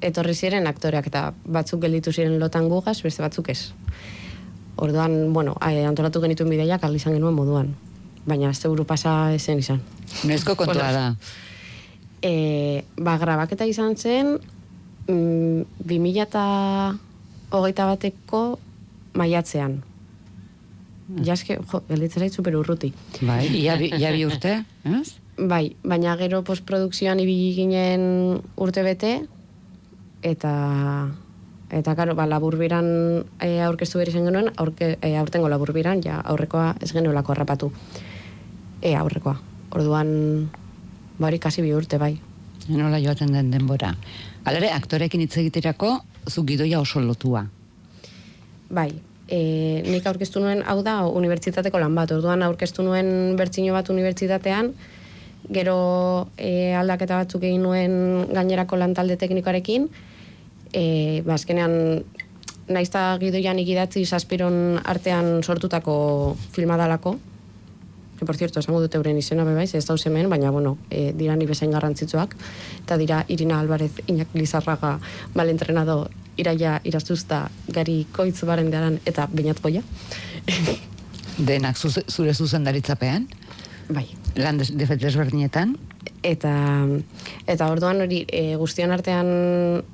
[0.00, 3.72] etorri ziren aktoreak, eta batzuk gelditu ziren lotan gugaz, beste batzuk ez.
[4.80, 7.74] Orduan, bueno, e, antolatu genituen bideiak izan genuen moduan.
[8.26, 9.80] Baina buru pasa esen izan.
[10.24, 11.14] Noizko kontua da.
[12.22, 14.38] E, ba, grabaketa izan zen,
[15.08, 16.44] mm, 2000 eta
[17.50, 18.58] hogeita bateko
[19.14, 19.80] maiatzean.
[21.24, 22.92] Ja, eske, jo, gelditzen zait super urruti.
[23.26, 25.16] Bai, ia, bi- ia bi urte, ez?
[25.40, 28.04] Bai, baina gero postprodukzioan ibili ginen
[28.56, 29.26] urte bete,
[30.22, 30.52] eta
[31.70, 32.86] eta karo, ba, laburbiran
[33.40, 37.72] e, aurkeztu behar izan genuen, aurke, e, aurtengo laburbiran, ja, aurrekoa ez genuelako harrapatu.
[38.80, 39.36] E, aurrekoa.
[39.76, 40.50] Orduan,
[41.20, 42.14] bari kasi bi urte, bai.
[42.68, 43.92] Nola joaten den denbora.
[44.48, 47.44] Alere, aktorekin hitz egiterako, zu gidoia oso lotua.
[48.70, 48.90] Bai,
[49.28, 52.12] e, nik aurkeztu nuen, hau da, unibertsitateko lan bat.
[52.16, 54.72] Orduan aurkeztu nuen bertsino bat unibertsitatean,
[55.50, 55.76] gero
[56.36, 59.88] e, aldaketa batzuk egin nuen gainerako lantalde teknikoarekin,
[60.72, 60.84] e,
[61.26, 62.04] ba, azkenean
[62.70, 66.78] naizta gidoian ikidatzi saspiron artean sortutako filma
[68.20, 71.34] que por cierto, esango dute euren izena bebaiz, ez dauz hemen, baina, bueno, e, dira
[71.40, 72.36] ni bezain garrantzitsuak,
[72.84, 74.98] eta dira Irina Alvarez, Iñak Lizarraga,
[75.34, 79.80] malentrenado, Iraia Irazuzta, Gari Koitz barendearan, eta Beñat Boia.
[81.38, 83.26] Denak zure zuzendaritzapean,
[83.88, 84.06] bai.
[84.36, 85.78] lan des- de desberdinetan,
[86.22, 86.52] Eta,
[87.48, 89.28] eta orduan hori e, guztion artean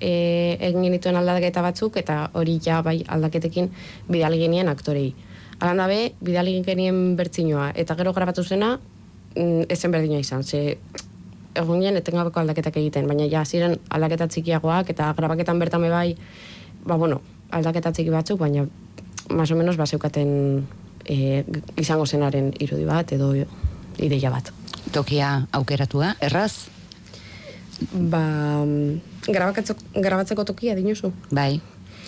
[0.03, 3.71] e, egin genituen aldaketa batzuk, eta hori ja bai aldaketekin
[4.11, 5.15] bidali genien aktorei.
[5.61, 8.79] Alan dabe, bidali genien bertzinoa, eta gero grabatu zena,
[9.35, 10.79] mm, ez zen berdina izan, ze
[11.57, 16.17] egun ginen etengabeko aldaketak egiten, baina ja ziren aldaketa txikiagoak, eta grabaketan bertan be bai,
[16.85, 18.67] ba bueno, aldaketa txiki batzuk, baina
[19.31, 20.67] más o menos baseukaten
[21.05, 21.45] e,
[21.77, 23.33] izango zenaren irudi bat, edo
[23.99, 24.53] ideia bat.
[24.93, 26.69] tokia aukeratua, erraz,
[27.93, 29.01] Ba, mm,
[29.95, 31.13] grabatzeko, tokia dinosu.
[31.31, 31.61] bai.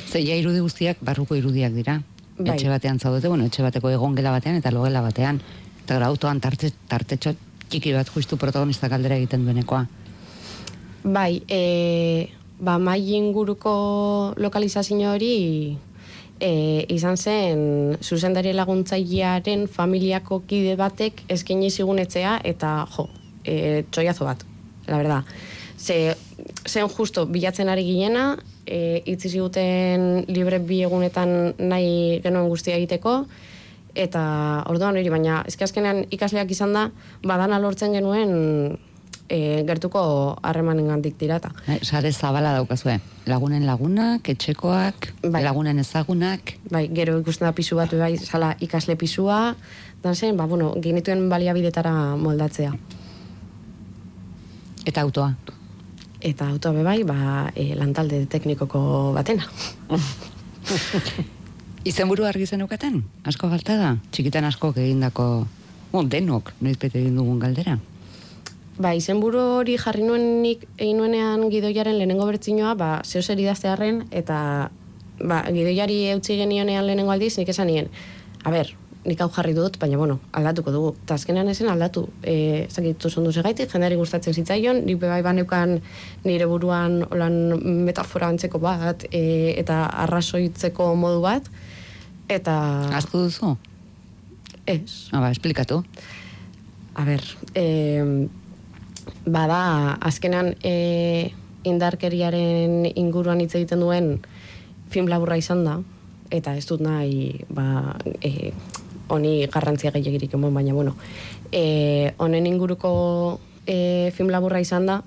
[0.09, 2.03] Zeia irudi guztiak barruko irudiak dira.
[2.38, 2.55] Bai.
[2.55, 5.40] Etxe batean zaudete, bueno, etxe bateko egongela batean eta logela batean.
[5.83, 7.35] Eta gara autoan tarte, tartetxo
[7.68, 9.85] txiki bat justu protagonista galdera egiten duenekoa.
[11.03, 15.35] Bai, e, ba, mai inguruko lokalizazio hori
[16.40, 16.51] e,
[16.94, 23.09] izan zen zuzendari laguntzailearen familiako kide batek eskaini zigun etxea eta jo,
[23.44, 24.44] e, txoiazo bat,
[24.87, 25.35] la verdad.
[25.79, 26.14] Ze,
[26.66, 28.37] zen justo bilatzen ari ginena,
[28.69, 33.23] e, itzi ziguten libre bi egunetan nahi genuen guztia egiteko,
[33.99, 34.23] eta
[34.71, 36.85] orduan hori, baina eske azkenean ikasleak izan da,
[37.25, 38.79] badana lortzen genuen
[39.29, 40.03] e, gertuko
[40.43, 41.51] harremanen gandik tirata.
[41.67, 42.99] Eh, Sare zabala daukazue.
[43.27, 45.43] Lagunen lagunak, etxekoak, Bai.
[45.45, 49.57] lagunen ezagunak, Bai, gero ikusten da pisu bat bai, sala ikasle pisua,
[50.03, 52.73] dan zen, ba, bueno, genituen baliabidetara moldatzea.
[54.89, 55.35] eta autoa.
[56.21, 59.47] Eta autoa be bai, ba, e, lantalde teknikoko batena.
[61.89, 63.05] Izenburu argi zenukaten?
[63.25, 63.93] Asko falta da?
[64.11, 65.47] Txikitan asko egindako,
[65.93, 67.79] bon, denok, noiz bete egin dugun galdera.
[68.79, 74.05] Ba, izenburu hori jarri nuen nik egin nuenean gidoiaren lehenengo bertzinoa, ba, zeo zer idaztearen,
[74.11, 74.41] eta
[75.23, 77.91] ba, gidoiari eutzi genionean lehenengo aldiz, nik esan nien,
[78.43, 78.75] a ber,
[79.09, 80.92] nik hau jarri dut, baina bueno, aldatuko dugu.
[81.09, 82.05] Ta azkenean esen aldatu.
[82.23, 85.79] E, zakitu zondu segaitik, jendeari gustatzen zitzaion, nik bebai baneukan
[86.27, 87.38] nire buruan olan
[87.88, 91.49] metafora antzeko bat, e, eta arrazoitzeko modu bat,
[92.29, 92.59] eta...
[93.01, 93.57] Aztu duzu?
[94.68, 95.81] Ez, Ah, ba, esplikatu.
[96.94, 97.25] A ber,
[97.57, 98.29] e,
[99.25, 101.33] bada, azkenan e,
[101.68, 104.18] indarkeriaren inguruan hitz egiten duen
[104.92, 105.79] film laburra izan da,
[106.35, 108.53] eta ez dut nahi, ba, e,
[109.09, 110.94] honi garrantzia gehiagirik emon, baina, bueno,
[111.53, 115.01] e, honen inguruko e, film laburra izan da,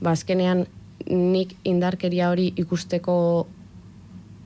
[0.00, 0.66] ba, azkenean
[1.08, 3.16] nik indarkeria hori ikusteko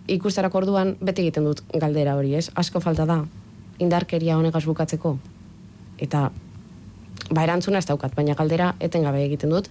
[0.09, 2.49] ikusterako orduan beti egiten dut galdera hori, ez?
[2.55, 3.21] Asko falta da
[3.83, 5.17] indarkeria honegaz bukatzeko.
[6.01, 6.31] Eta
[7.31, 9.71] ba erantzuna ez daukat, baina galdera etengabe egiten dut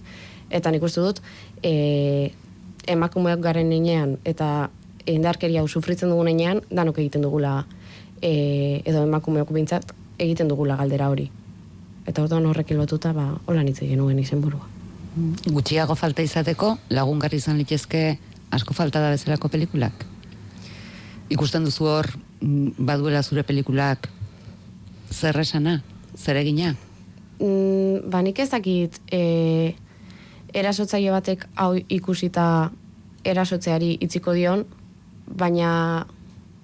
[0.50, 1.22] eta nik uste dut
[1.64, 2.32] e,
[2.86, 4.68] emakumeak garen nenean eta
[5.06, 7.64] indarkeria hau sufritzen dugun nenean danok egiten dugula
[8.22, 11.28] e, edo emakumeok bintzat egiten dugula galdera hori.
[12.06, 14.66] Eta orduan horrekin lotuta ba hola hitz egin nuen izenburua.
[15.48, 18.18] Gutxiago falta izateko, lagungarri izan litezke
[18.52, 20.04] asko falta da bezalako pelikulak?
[21.32, 22.06] Ikusten duzu hor,
[22.40, 24.08] mm, baduela zure pelikulak
[25.10, 25.82] zer esana,
[26.16, 26.74] zer egina?
[27.40, 29.74] Mm, ba, nik ez dakit e,
[30.54, 32.70] erasotzaile batek hau ikusita
[33.24, 34.64] erasotzeari itziko dion,
[35.26, 36.06] baina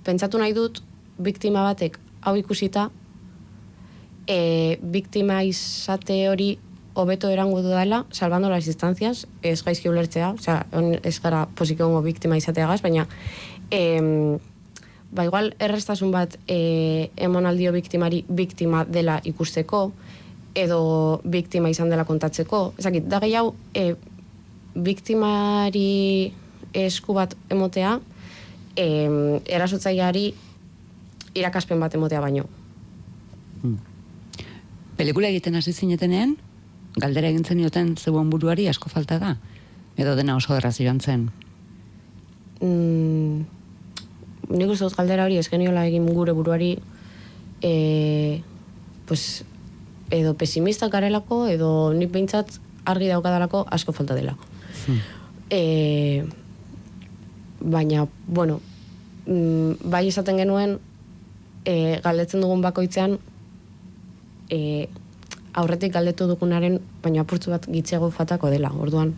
[0.04, 0.82] pentsatu nahi dut
[1.18, 2.90] biktima batek hau ikusita
[4.26, 6.58] e, biktima izate hori
[6.94, 12.02] hobeto erango dudala, salvando las distancias, ez gaizki ulertzea, osea, on, ez gara posik egongo
[12.04, 13.06] biktima izateagaz, baina
[13.70, 14.38] em,
[15.12, 19.86] ba igual errestasun bat e, emonaldio biktimari biktima dela ikusteko,
[20.54, 22.74] edo biktima izan dela kontatzeko.
[22.78, 23.94] Ezakit, da gehiago, e,
[24.76, 26.32] biktimari
[26.76, 27.98] esku bat emotea,
[28.76, 28.86] e,
[29.48, 30.32] erasotzaileari
[31.34, 32.46] irakaspen bat emotea baino.
[34.96, 36.36] Pelikula egiten hasi zinetenean,
[36.98, 39.36] galdera egin zenioten zeuen buruari asko falta da?
[39.96, 41.30] Edo dena oso erraz joan zen?
[42.62, 43.44] mm,
[44.54, 46.76] nik uste dut galdera hori ez geniola egin gure buruari
[47.62, 48.42] e,
[49.06, 49.44] pues,
[50.12, 54.36] edo pesimista garelako edo nik behintzat argi daukadalako asko falta dela.
[55.50, 56.24] E,
[57.60, 58.60] baina, bueno,
[59.26, 60.78] mm, bai esaten genuen
[61.64, 63.18] e, galdetzen dugun bakoitzean
[64.50, 64.88] e,
[65.52, 69.14] aurretik galdetu dugunaren baina apurtzu bat gitxiago fatako dela, orduan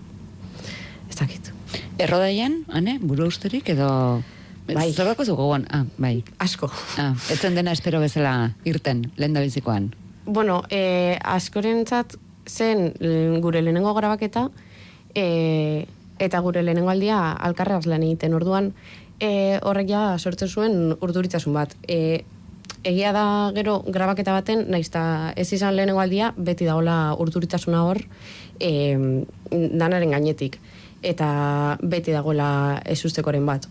[1.08, 1.52] ez dakit.
[1.98, 3.88] Errodaian, ane, buru usterik edo...
[4.64, 4.88] Bai.
[4.96, 5.66] Zerbako gogoan?
[5.68, 6.22] Ah, bai.
[6.40, 6.70] Asko.
[6.96, 9.90] Ah, etzen dena espero bezala irten, lehen bizikoan.
[10.24, 12.16] Bueno, e, askorentzat
[12.48, 12.94] zen
[13.44, 14.48] gure lehenengo grabaketa
[15.14, 15.86] e,
[16.18, 18.72] eta gure lehenengo aldia alkarraz lan egiten orduan
[19.20, 21.76] e, horrek ja sortzen zuen urduritasun bat.
[21.88, 22.24] E,
[22.84, 28.00] egia da gero grabaketa baten, naiz eta ez izan lehenengo aldia, beti dagoela urduritasuna hor
[28.60, 28.70] e,
[29.50, 30.60] danaren gainetik.
[31.04, 33.66] Eta beti dagoela ezustekoren bat.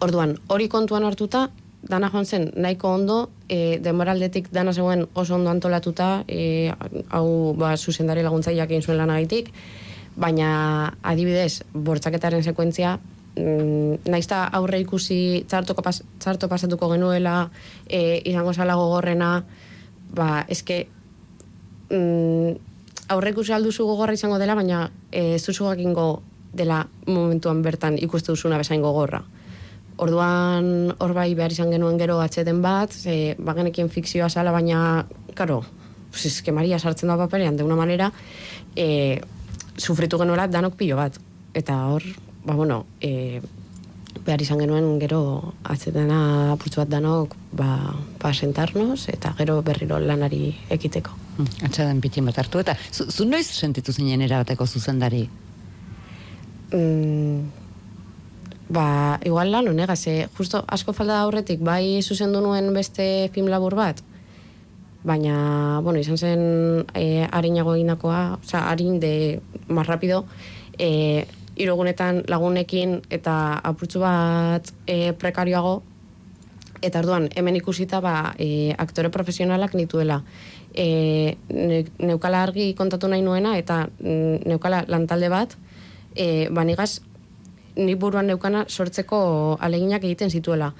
[0.00, 1.46] Orduan, hori kontuan hartuta,
[1.82, 3.18] dana joan zen nahiko ondo,
[3.48, 6.72] e, denboraldetik dana zegoen oso ondo antolatuta, e,
[7.10, 9.52] hau ba, zuzendari laguntzaileak egin zuen lanagaitik,
[10.16, 12.98] baina adibidez, bortzaketaren sekuentzia,
[13.36, 17.50] mm, naiz eta aurre ikusi txarto, pas, txarto pasatuko genuela,
[17.86, 19.44] e, izango zala gogorrena,
[20.12, 20.86] ba, eske,
[21.90, 22.56] mm,
[23.12, 26.22] aurre ikusi alduzu gogorra izango dela, baina e, jakingo
[26.52, 29.22] dela momentuan bertan ikustu duzuna bezain gogorra.
[29.96, 35.64] Orduan hor bai behar izan genuen gero atxeten bat, ze bagenekien fikzioa zala, baina, karo,
[36.10, 38.12] pues es que Maria sartzen da paperean, de una manera,
[38.76, 39.20] e,
[39.76, 41.18] sufritu genuela danok pilo bat.
[41.54, 42.02] Eta hor,
[42.44, 43.40] ba bueno, e,
[44.24, 50.52] behar izan genuen gero atxetena apurtzu bat danok, ba, ba sentarnos, eta gero berriro lanari
[50.70, 51.16] ekiteko.
[51.38, 55.24] Hmm, Atxaden pitin bat hartu, eta zu, zu noiz sentitu zinen erabateko zuzendari?
[56.72, 57.50] Mm,
[58.72, 63.48] ba, igual lan honega, ze justo asko falta da aurretik, bai zuzendu nuen beste film
[63.48, 64.02] labur bat,
[65.02, 66.42] baina, bueno, izan zen
[66.94, 70.24] e, harinago egindakoa, oza, harin de más rapido,
[70.78, 71.26] e,
[71.56, 73.34] irugunetan lagunekin eta
[73.64, 75.82] apurtzu bat e, prekarioago,
[76.82, 80.22] eta orduan, hemen ikusita, ba, e, aktore profesionalak nituela.
[80.74, 85.54] E, ne, neukala argi kontatu nahi nuena, eta mm, neukala lantalde bat,
[86.16, 87.00] e, banigaz,
[87.76, 90.72] ni buruan neukana sortzeko aleginak egiten zituela.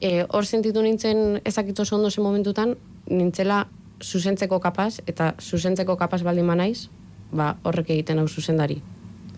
[0.00, 2.76] E, hor sentitu nintzen ezakit oso ondo zen momentutan,
[3.10, 3.64] nintzela
[3.98, 6.86] zuzentzeko kapaz, eta zuzentzeko kapaz baldin manaiz,
[7.32, 8.78] ba, horrek egiten hau zuzendari.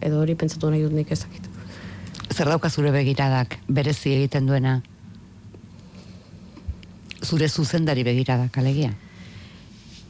[0.01, 1.48] Edo hori pentsatu nahi dut nik ezakit.
[2.30, 4.80] Zer dauka zure begiradak, berezi egiten duena?
[7.20, 8.94] Zure zuzendari begiradak, alegia?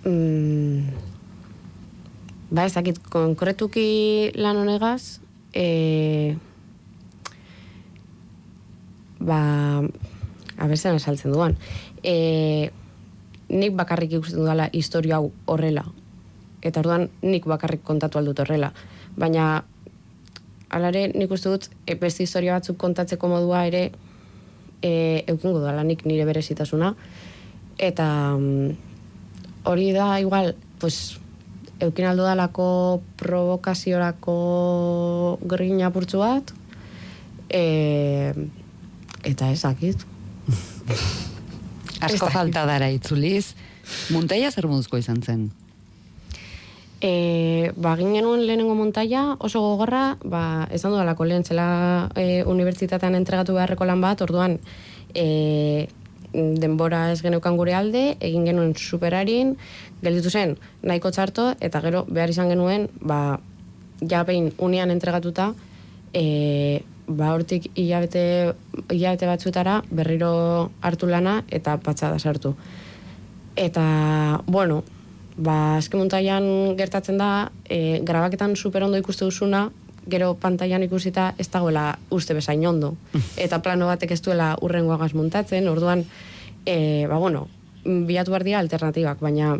[0.05, 0.93] Mm,
[2.51, 5.18] ba, ezakit, konkretuki lan honegaz,
[5.53, 6.36] e,
[9.18, 9.41] ba,
[10.61, 11.57] abertzen esaltzen duan,
[12.05, 12.70] e,
[13.51, 15.84] nik bakarrik ikusten dudala historia hau horrela.
[16.62, 18.70] Eta orduan nik bakarrik kontatu aldut horrela.
[19.18, 19.64] Baina,
[20.71, 23.91] alare nik uste dut, e, beste historia batzuk kontatzeko modua ere
[24.83, 26.95] e, eukingo dudala nik nire berezitasuna.
[27.81, 28.07] Eta
[28.37, 28.71] mm,
[29.71, 31.18] hori da, igual, pues,
[31.81, 34.37] eukin aldo dalako provokaziorako
[35.49, 36.53] grina apurtzu bat,
[37.49, 38.33] e,
[39.25, 40.07] eta ezakit.
[42.01, 43.55] Asko falta dara itzuliz.
[44.14, 45.49] Muntaia zer moduzko izan zen?
[47.01, 53.57] E, ba, genuen lehenengo montaia oso gogorra, ba, esan dudalako lehen zela e, unibertsitatean entregatu
[53.57, 54.59] beharreko lan bat, orduan
[55.14, 55.88] e,
[56.32, 59.57] denbora ez geneukan gure alde, egin genuen superarin,
[60.05, 63.40] gelditu zen nahiko txarto, eta gero behar izan genuen, ba,
[64.05, 65.55] ja behin unian entregatuta,
[66.12, 68.53] e, ba, hortik hilabete,
[68.92, 72.55] hilabete batzutara berriro hartu lana eta patxada sartu.
[73.57, 74.82] Eta, bueno,
[75.37, 79.68] ba, azken muntaian gertatzen da, e, grabaketan super ondo ikuste duzuna,
[80.11, 82.95] gero pantailan ikusita ez dagoela uste bezain ondo.
[83.45, 86.05] Eta plano batek ez duela urrengoagaz muntatzen, orduan,
[86.64, 87.49] e, ba, bueno,
[87.85, 89.55] bilatu behar dira alternatibak, baina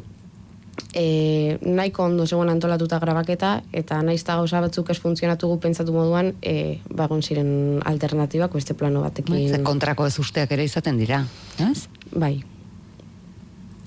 [0.95, 5.95] e, nahiko ondo zegoen antolatuta grabaketa, eta naiz eta gauza batzuk ez funtzionatu gu pentsatu
[5.95, 9.49] moduan, e, bagon ziren alternatibak beste plano batekin.
[9.49, 11.25] Ze kontrako ez usteak ere izaten dira,
[11.61, 11.87] ez?
[12.11, 12.41] Bai,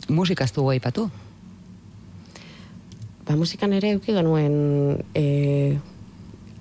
[0.10, 1.08] Musika ez dugu aipatu.
[3.26, 5.80] Ba, musikan ere euki genuen e,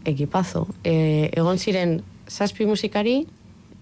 [0.04, 0.66] ekipazo.
[0.84, 3.22] E, egon ziren zazpi musikari,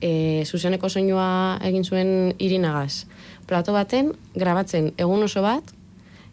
[0.01, 3.07] e, zuzeneko soinua egin zuen irinagaz.
[3.47, 5.75] Plato baten, grabatzen egun oso bat,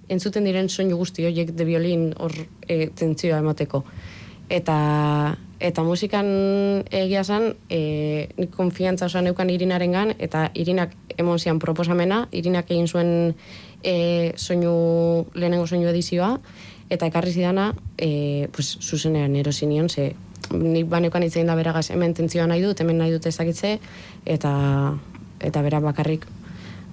[0.09, 2.33] entzuten diren soinu guzti horiek de violin hor
[2.67, 3.83] e, tentzioa emateko.
[4.49, 4.77] Eta,
[5.59, 6.27] eta musikan
[6.87, 13.11] egia zen, e, konfiantza osoan neukan irinarengan eta irinak emon zian proposamena, irinak egin zuen
[13.83, 16.37] e, soinu, lehenengo soinu edizioa,
[16.89, 20.13] eta ekarri zidana, e, pues, zuzenean erosinion, ze
[20.51, 23.77] nik baneukan hitzein da beragaz hemen tentzioa nahi dut, hemen nahi dut ezagitze,
[24.25, 24.53] eta,
[25.43, 26.25] eta bera bakarrik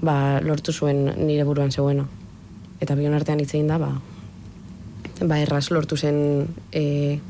[0.02, 2.06] ba, lortu zuen nire buruan zeuena.
[2.82, 3.92] Eta bion artean hitzein da, ba,
[5.22, 7.20] ba erraz lortu zen e,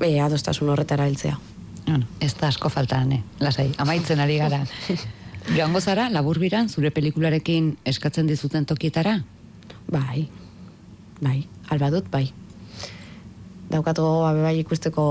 [0.00, 1.38] e, adostasun horretara heltzea.
[1.86, 3.22] Bueno, ez da asko faltan, eh?
[3.40, 4.62] lasai, amaitzen ari gara.
[5.48, 9.16] Joango zara, laburbiran, zure pelikularekin eskatzen dizuten tokietara?
[9.90, 10.28] Bai,
[11.20, 11.38] bai,
[11.72, 12.28] albadut, bai.
[13.70, 15.06] Daukat gogoa be bai ikusteko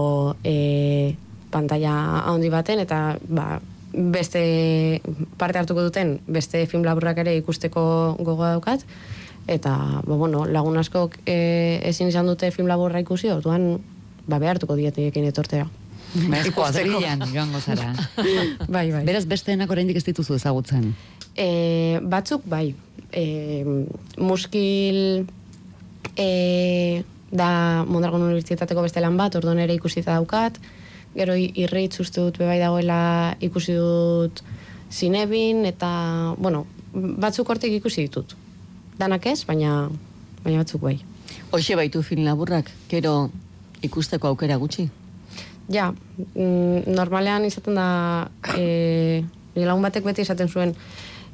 [0.46, 1.16] e,
[1.52, 1.96] pantalla
[2.30, 3.60] handi baten, eta ba,
[3.94, 5.02] beste
[5.38, 7.84] parte hartuko duten, beste film laburrak ere ikusteko
[8.20, 8.86] gogoa daukat,
[9.48, 9.76] eta
[10.06, 13.80] ba, bueno, lagun askok e, ezin izan dute film laburra ikusi, orduan
[14.28, 15.68] ba, behartuko dietekin etortea.
[16.16, 17.94] Ez kuadrillan joango zara.
[18.76, 19.04] bai, bai.
[19.06, 20.94] Beraz, besteenak oraindik ez dituzu ezagutzen.
[21.38, 22.74] E, batzuk, bai.
[23.14, 23.64] E,
[24.18, 25.26] muskil
[26.18, 27.50] e, da
[27.88, 30.58] Mondragon Unibertsitateko beste lan bat, orduan ere ikusita daukat.
[31.16, 34.42] Gero i- irreitz uste dut bebai dagoela ikusi dut
[34.92, 38.34] zinebin, eta, bueno, batzuk hortik ikusi ditut.
[38.98, 39.90] Danak ez, baina,
[40.44, 40.98] baina batzuk bai.
[41.52, 43.30] Hoxe baitu film laburrak, gero
[43.86, 44.90] ikusteko aukera gutxi.
[45.70, 47.88] Ja, mm, normalean izaten da,
[48.58, 49.24] e,
[49.56, 50.74] lagun batek beti esaten zuen,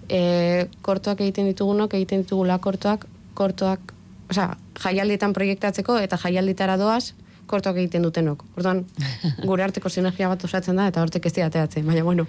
[0.09, 3.93] e, kortoak egiten ditugunok, egiten ditugula kortoak, kortoak,
[4.29, 7.13] osea, jaialdietan proiektatzeko eta jaialditara doaz,
[7.47, 8.43] kortoak egiten dutenok.
[8.57, 8.83] Orduan,
[9.49, 11.86] gure arteko sinergia bat osatzen da, eta hortek ez ateratzen.
[11.88, 12.27] Baina, bueno,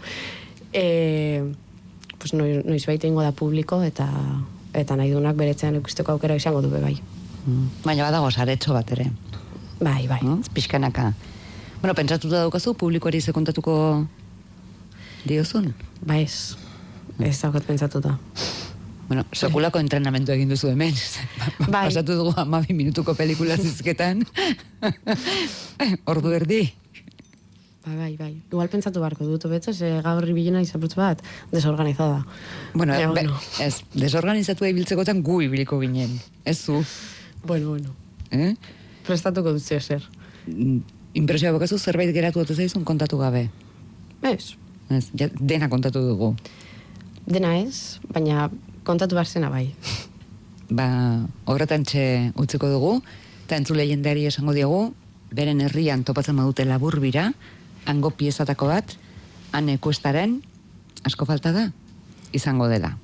[0.73, 1.43] e,
[2.19, 4.07] pues noiz, noiz baita ingo da publiko, eta
[4.77, 6.97] eta nahi dunak beretzean ikusteko aukera izango du bai.
[7.47, 7.69] Mm.
[7.85, 9.09] Baina badago saretxo bat ere.
[9.81, 10.21] Bai, bai.
[10.23, 10.43] Mm?
[10.55, 11.13] Pixkanaka.
[11.87, 13.73] Bueno, pentsatuta daukazu, publikoari ze kontatuko
[15.23, 15.69] diozun?
[16.03, 16.57] Ba ez,
[17.23, 18.17] ez daukat pentsatuta.
[19.07, 20.99] Bueno, sekulako entrenamendu egin duzu hemen.
[21.71, 21.85] Bai.
[21.85, 24.25] Pasatu dugu amabi minutuko pelikula zizketan.
[26.11, 26.59] Ordu erdi.
[27.87, 28.33] Bai, bai, bai.
[28.51, 31.23] Igual pentsatu beharko dut, beto, ze gaur ibilena izaputz bat
[31.55, 32.25] desorganizada.
[32.75, 33.39] Bueno, be, bueno.
[33.63, 36.19] ez, desorganizatu ibiltzekotan gu ibiliko ginen.
[36.43, 36.83] Ez zu.
[37.45, 37.95] Bueno, bueno.
[38.35, 38.57] Eh?
[39.07, 40.11] Prestatuko dut zer zer.
[40.51, 43.49] Mm, Impresioa bokazu zerbait geratu ote zaizun kontatu gabe.
[44.23, 44.55] Ez,
[44.91, 46.37] Ez, ja, dena kontatu dugu.
[47.27, 48.51] dena ez, baina
[48.87, 49.73] kontatu behar zena bai.
[50.71, 50.87] Ba,
[51.47, 53.01] horretan txe utziko dugu,
[53.47, 54.93] eta entzule jendeari esango diogu,
[55.35, 57.33] beren herrian topatzen badute labur bira,
[57.87, 58.95] hango piezatako bat,
[59.53, 60.41] han ekuestaren,
[61.03, 61.67] asko falta da,
[62.33, 62.97] izango dela.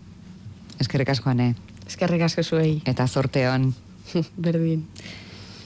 [0.79, 1.55] Eskerrik asko, ane,
[1.87, 3.73] Eskerrik asko zuei, eta zorte hon.
[4.39, 4.87] berdin.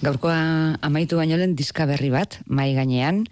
[0.05, 3.25] Gaurkoa amaitu baino lehen diska berri bat, mai gainean.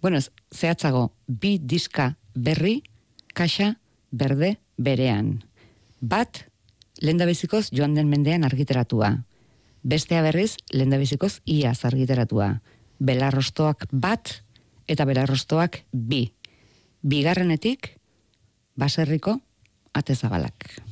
[0.00, 0.18] Bueno,
[0.54, 2.80] zehatzago, bi diska berri,
[3.34, 3.74] kaxa
[4.10, 5.42] berde berean.
[6.00, 6.46] Bat,
[7.02, 9.12] lendabizikoz joan den mendean argiteratua.
[9.82, 12.62] Bestea berriz, lendabizikoz iaz argiteratua.
[12.98, 14.38] Belarrostoak bat,
[14.88, 16.24] eta belarrostoak bi.
[17.02, 17.98] Bigarrenetik,
[18.78, 19.36] baserriko
[19.92, 20.91] atezabalak.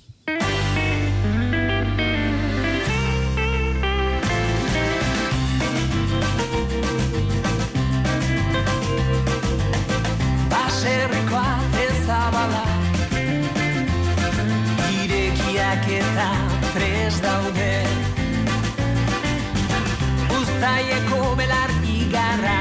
[21.40, 22.58] Belar igarra.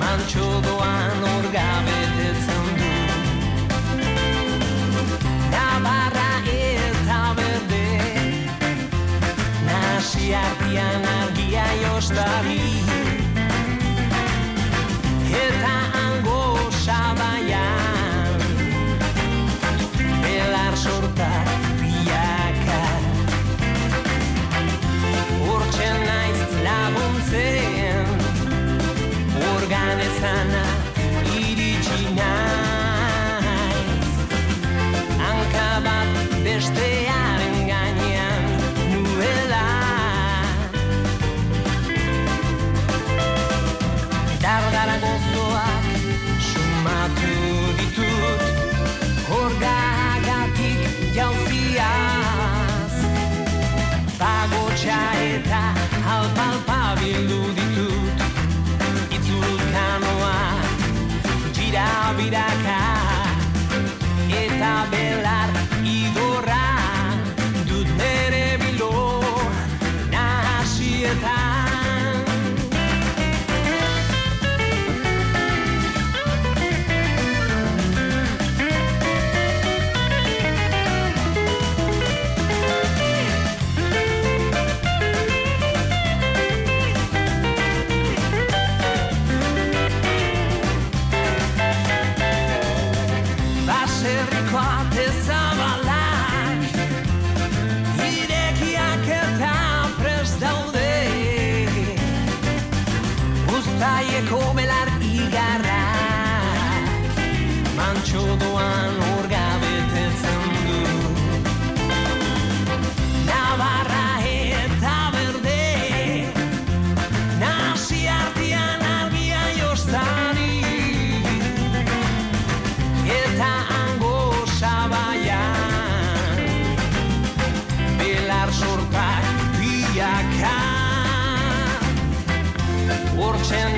[0.00, 2.90] Mantxo doan orgabetetzen du.
[5.54, 7.86] Navarra eta berde.
[9.68, 12.62] Nasi artean argia jostari
[15.44, 16.03] eta
[29.94, 30.62] organezana
[31.38, 34.10] iritsi naiz
[35.22, 36.10] Hanka bat
[36.44, 36.93] bestearen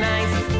[0.07, 0.56] nice.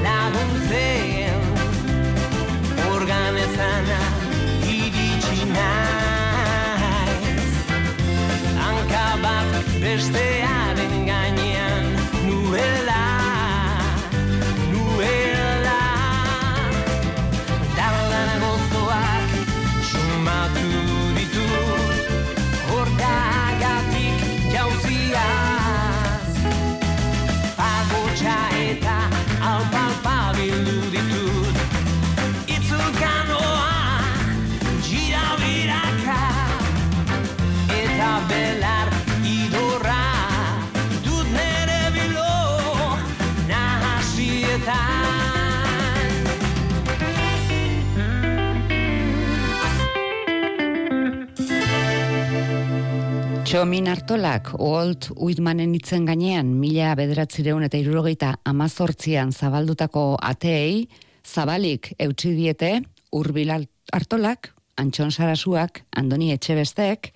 [53.67, 60.85] Txomin Artolak, Walt Whitmanen itzen gainean, mila bederatzireun eta irurogeita amazortzian zabaldutako ateei,
[61.27, 62.71] zabalik eutsi diete,
[63.11, 63.51] urbil
[63.91, 67.11] Artolak, Antxon Sarasuak, Andoni Etxebestek,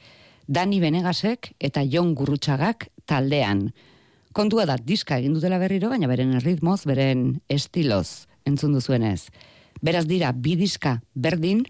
[0.48, 3.68] Dani Benegasek eta Jon Gurrutxagak taldean.
[4.34, 9.28] Kontua da diska egin dutela berriro, baina beren ritmoz, beren estiloz, entzun duzuenez.
[9.86, 11.62] Beraz dira, bi diska berdin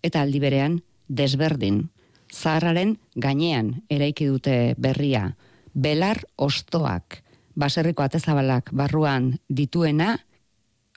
[0.00, 1.90] eta aldi berean desberdin.
[2.32, 5.36] Zaharraren gainean eraiki dute berria.
[5.74, 7.20] Belar ostoak,
[7.54, 10.16] baserriko atezabalak barruan dituena,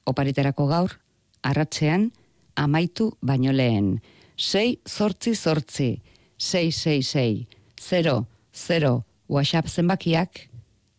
[0.05, 0.95] opariterako gaur,
[1.43, 2.11] arratzean,
[2.55, 3.99] amaitu baino lehen.
[4.37, 6.01] Sei zortzi zortzi,
[6.37, 7.47] sei sei sei,
[7.79, 10.49] zero, zero, WhatsApp zenbakiak,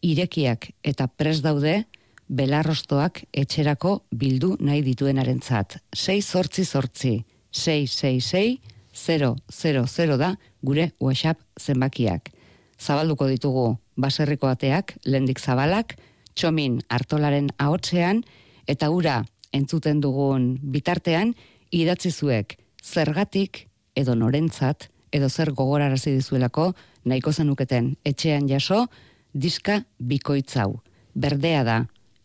[0.03, 1.84] irekiak eta pres daude,
[2.28, 5.78] belarrostoak etxerako bildu nahi dituenarentzat.
[5.95, 7.14] Sei zortzi zortzi,
[7.51, 8.59] sei sei sei,
[8.97, 12.32] 000 da gure WhatsApp zenbakiak.
[12.80, 15.97] Zabalduko ditugu baserriko ateak, lendik zabalak,
[16.34, 18.22] txomin hartolaren ahotsean,
[18.66, 19.22] eta ura
[19.53, 21.34] entzuten dugun bitartean,
[21.70, 23.66] idatzi zuek zergatik
[23.97, 26.72] edo norentzat, edo zer gogorarazi dizuelako,
[27.05, 28.86] nahiko zenuketen etxean jaso,
[29.32, 30.80] diska bikoitzau.
[31.14, 31.78] Berdea da,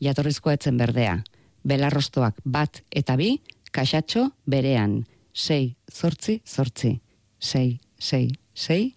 [0.04, 1.22] jatorrizkoa etzen berdea.
[1.64, 3.38] Belarrostoak bat eta bi,
[3.72, 5.04] kaxatxo berean.
[5.34, 7.00] Sei, zortzi, zortzi.
[7.40, 8.96] Sei, sei, sei,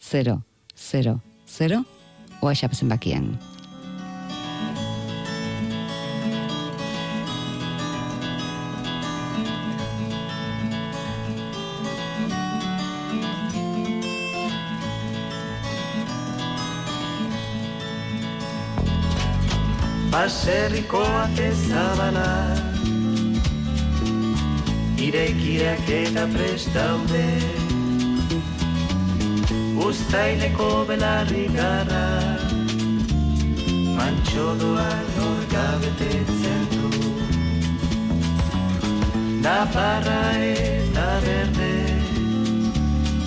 [0.00, 0.42] zero,
[0.74, 1.84] zero, zero,
[2.40, 3.36] oa xapezen bakien.
[20.10, 22.65] Baserriko ate zabala
[24.96, 27.26] Irekiak eta prest daude.
[29.86, 32.06] Uztaileko belarri garra
[33.98, 36.88] Mantxodoan orga betetzen du.
[39.44, 41.76] Naparra eta berde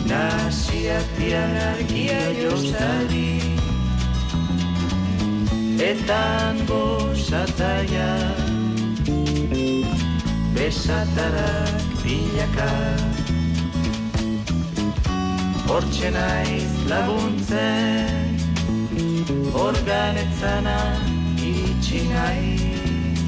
[0.09, 3.31] Nasiatian argia jostari.
[5.93, 8.48] Etan gozataia
[10.59, 11.71] Besatarak
[12.03, 12.71] bilaka
[15.67, 18.35] Hortxe naiz laguntzen
[19.55, 20.79] Organetzana
[21.39, 23.23] iritsi naiz.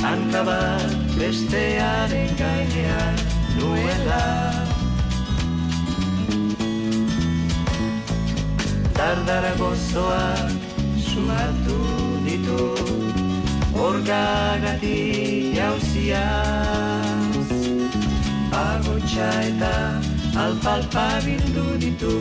[0.00, 3.16] Hanka bat bestearen gainean
[3.58, 4.24] nuela
[8.96, 10.48] Dardara gozoak
[10.96, 11.80] sumatu
[12.24, 13.05] ditu
[13.76, 17.48] Orgagatik jauziaz.
[18.52, 19.74] Agotxa eta
[20.44, 22.16] alpalpa bildu ditu.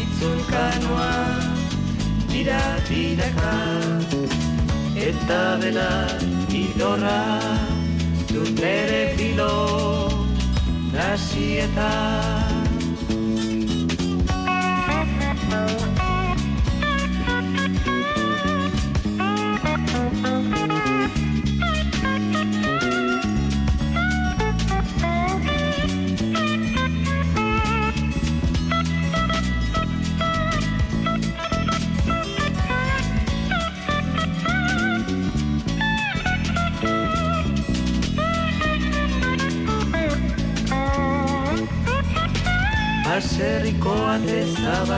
[0.00, 1.12] Itzulkanoa
[2.30, 3.54] dira diraka
[5.08, 5.90] Eta bela
[6.50, 7.22] idorra
[8.30, 9.54] dut nere filo.
[10.92, 12.57] Nasietan Aserriko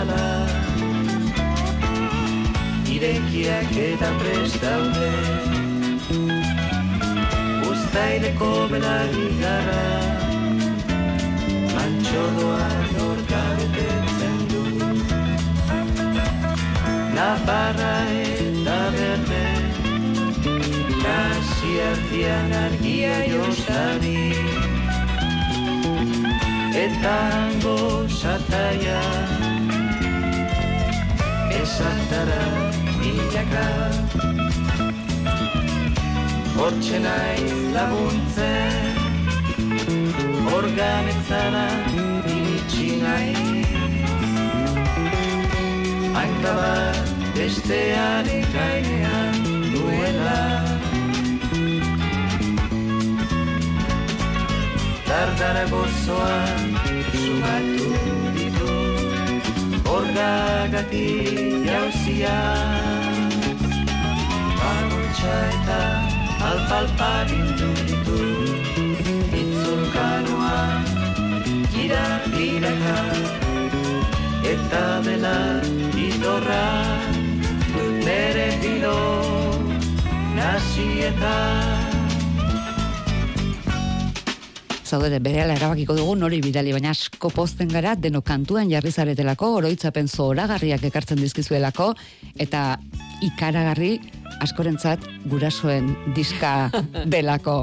[0.01, 0.47] zabala
[2.91, 5.11] Irekiak eta prest daude.
[7.71, 9.85] Uztaileko belari gara
[11.75, 14.65] Mantxodoa norka betetzen du.
[17.15, 19.45] Navarra eta berde
[21.05, 24.19] Nasi artian argia jostari.
[26.81, 29.50] Etango sataia
[31.71, 32.45] esatara
[33.01, 33.67] milaka.
[36.57, 38.97] Hortxe naiz laguntzen
[40.57, 41.67] organetzara
[42.03, 43.71] iritsi naiz
[46.19, 47.07] Hanka bat
[47.37, 49.39] bestearen gainean
[49.73, 50.41] duela.
[55.09, 56.67] Dardara gozoan
[57.23, 58.20] sumatu
[60.11, 62.39] Orgagatik jauzia
[64.59, 65.83] Pagotxa eta
[66.49, 68.19] alpalpa bildu ditu
[69.41, 70.57] Itzulkanoa
[71.75, 72.97] gira giraka
[74.55, 75.39] Eta bela
[76.07, 76.65] idorra
[77.71, 78.99] dut nere bilo
[80.35, 81.80] Nasietan
[84.91, 90.11] zaudete berehala erabakiko dugu nori bidali, baina asko pozten gara deno kantuan jarri zaretelako, oroitzapen
[90.11, 91.93] zoragarriak ekartzen dizkizuelako,
[92.43, 92.65] eta
[93.27, 93.93] ikaragarri
[94.43, 96.71] askorentzat gurasoen diska
[97.15, 97.61] delako.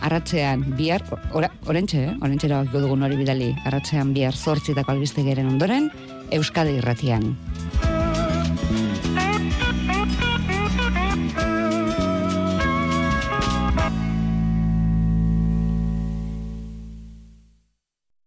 [0.00, 1.04] Arratzean bihar,
[1.36, 2.16] ora, orentxe, eh?
[2.24, 5.90] orentxe erabakiko dugu nori bidali, arratzean bihar zortzitako albiste ondoren,
[6.32, 7.34] Euskadi irratian.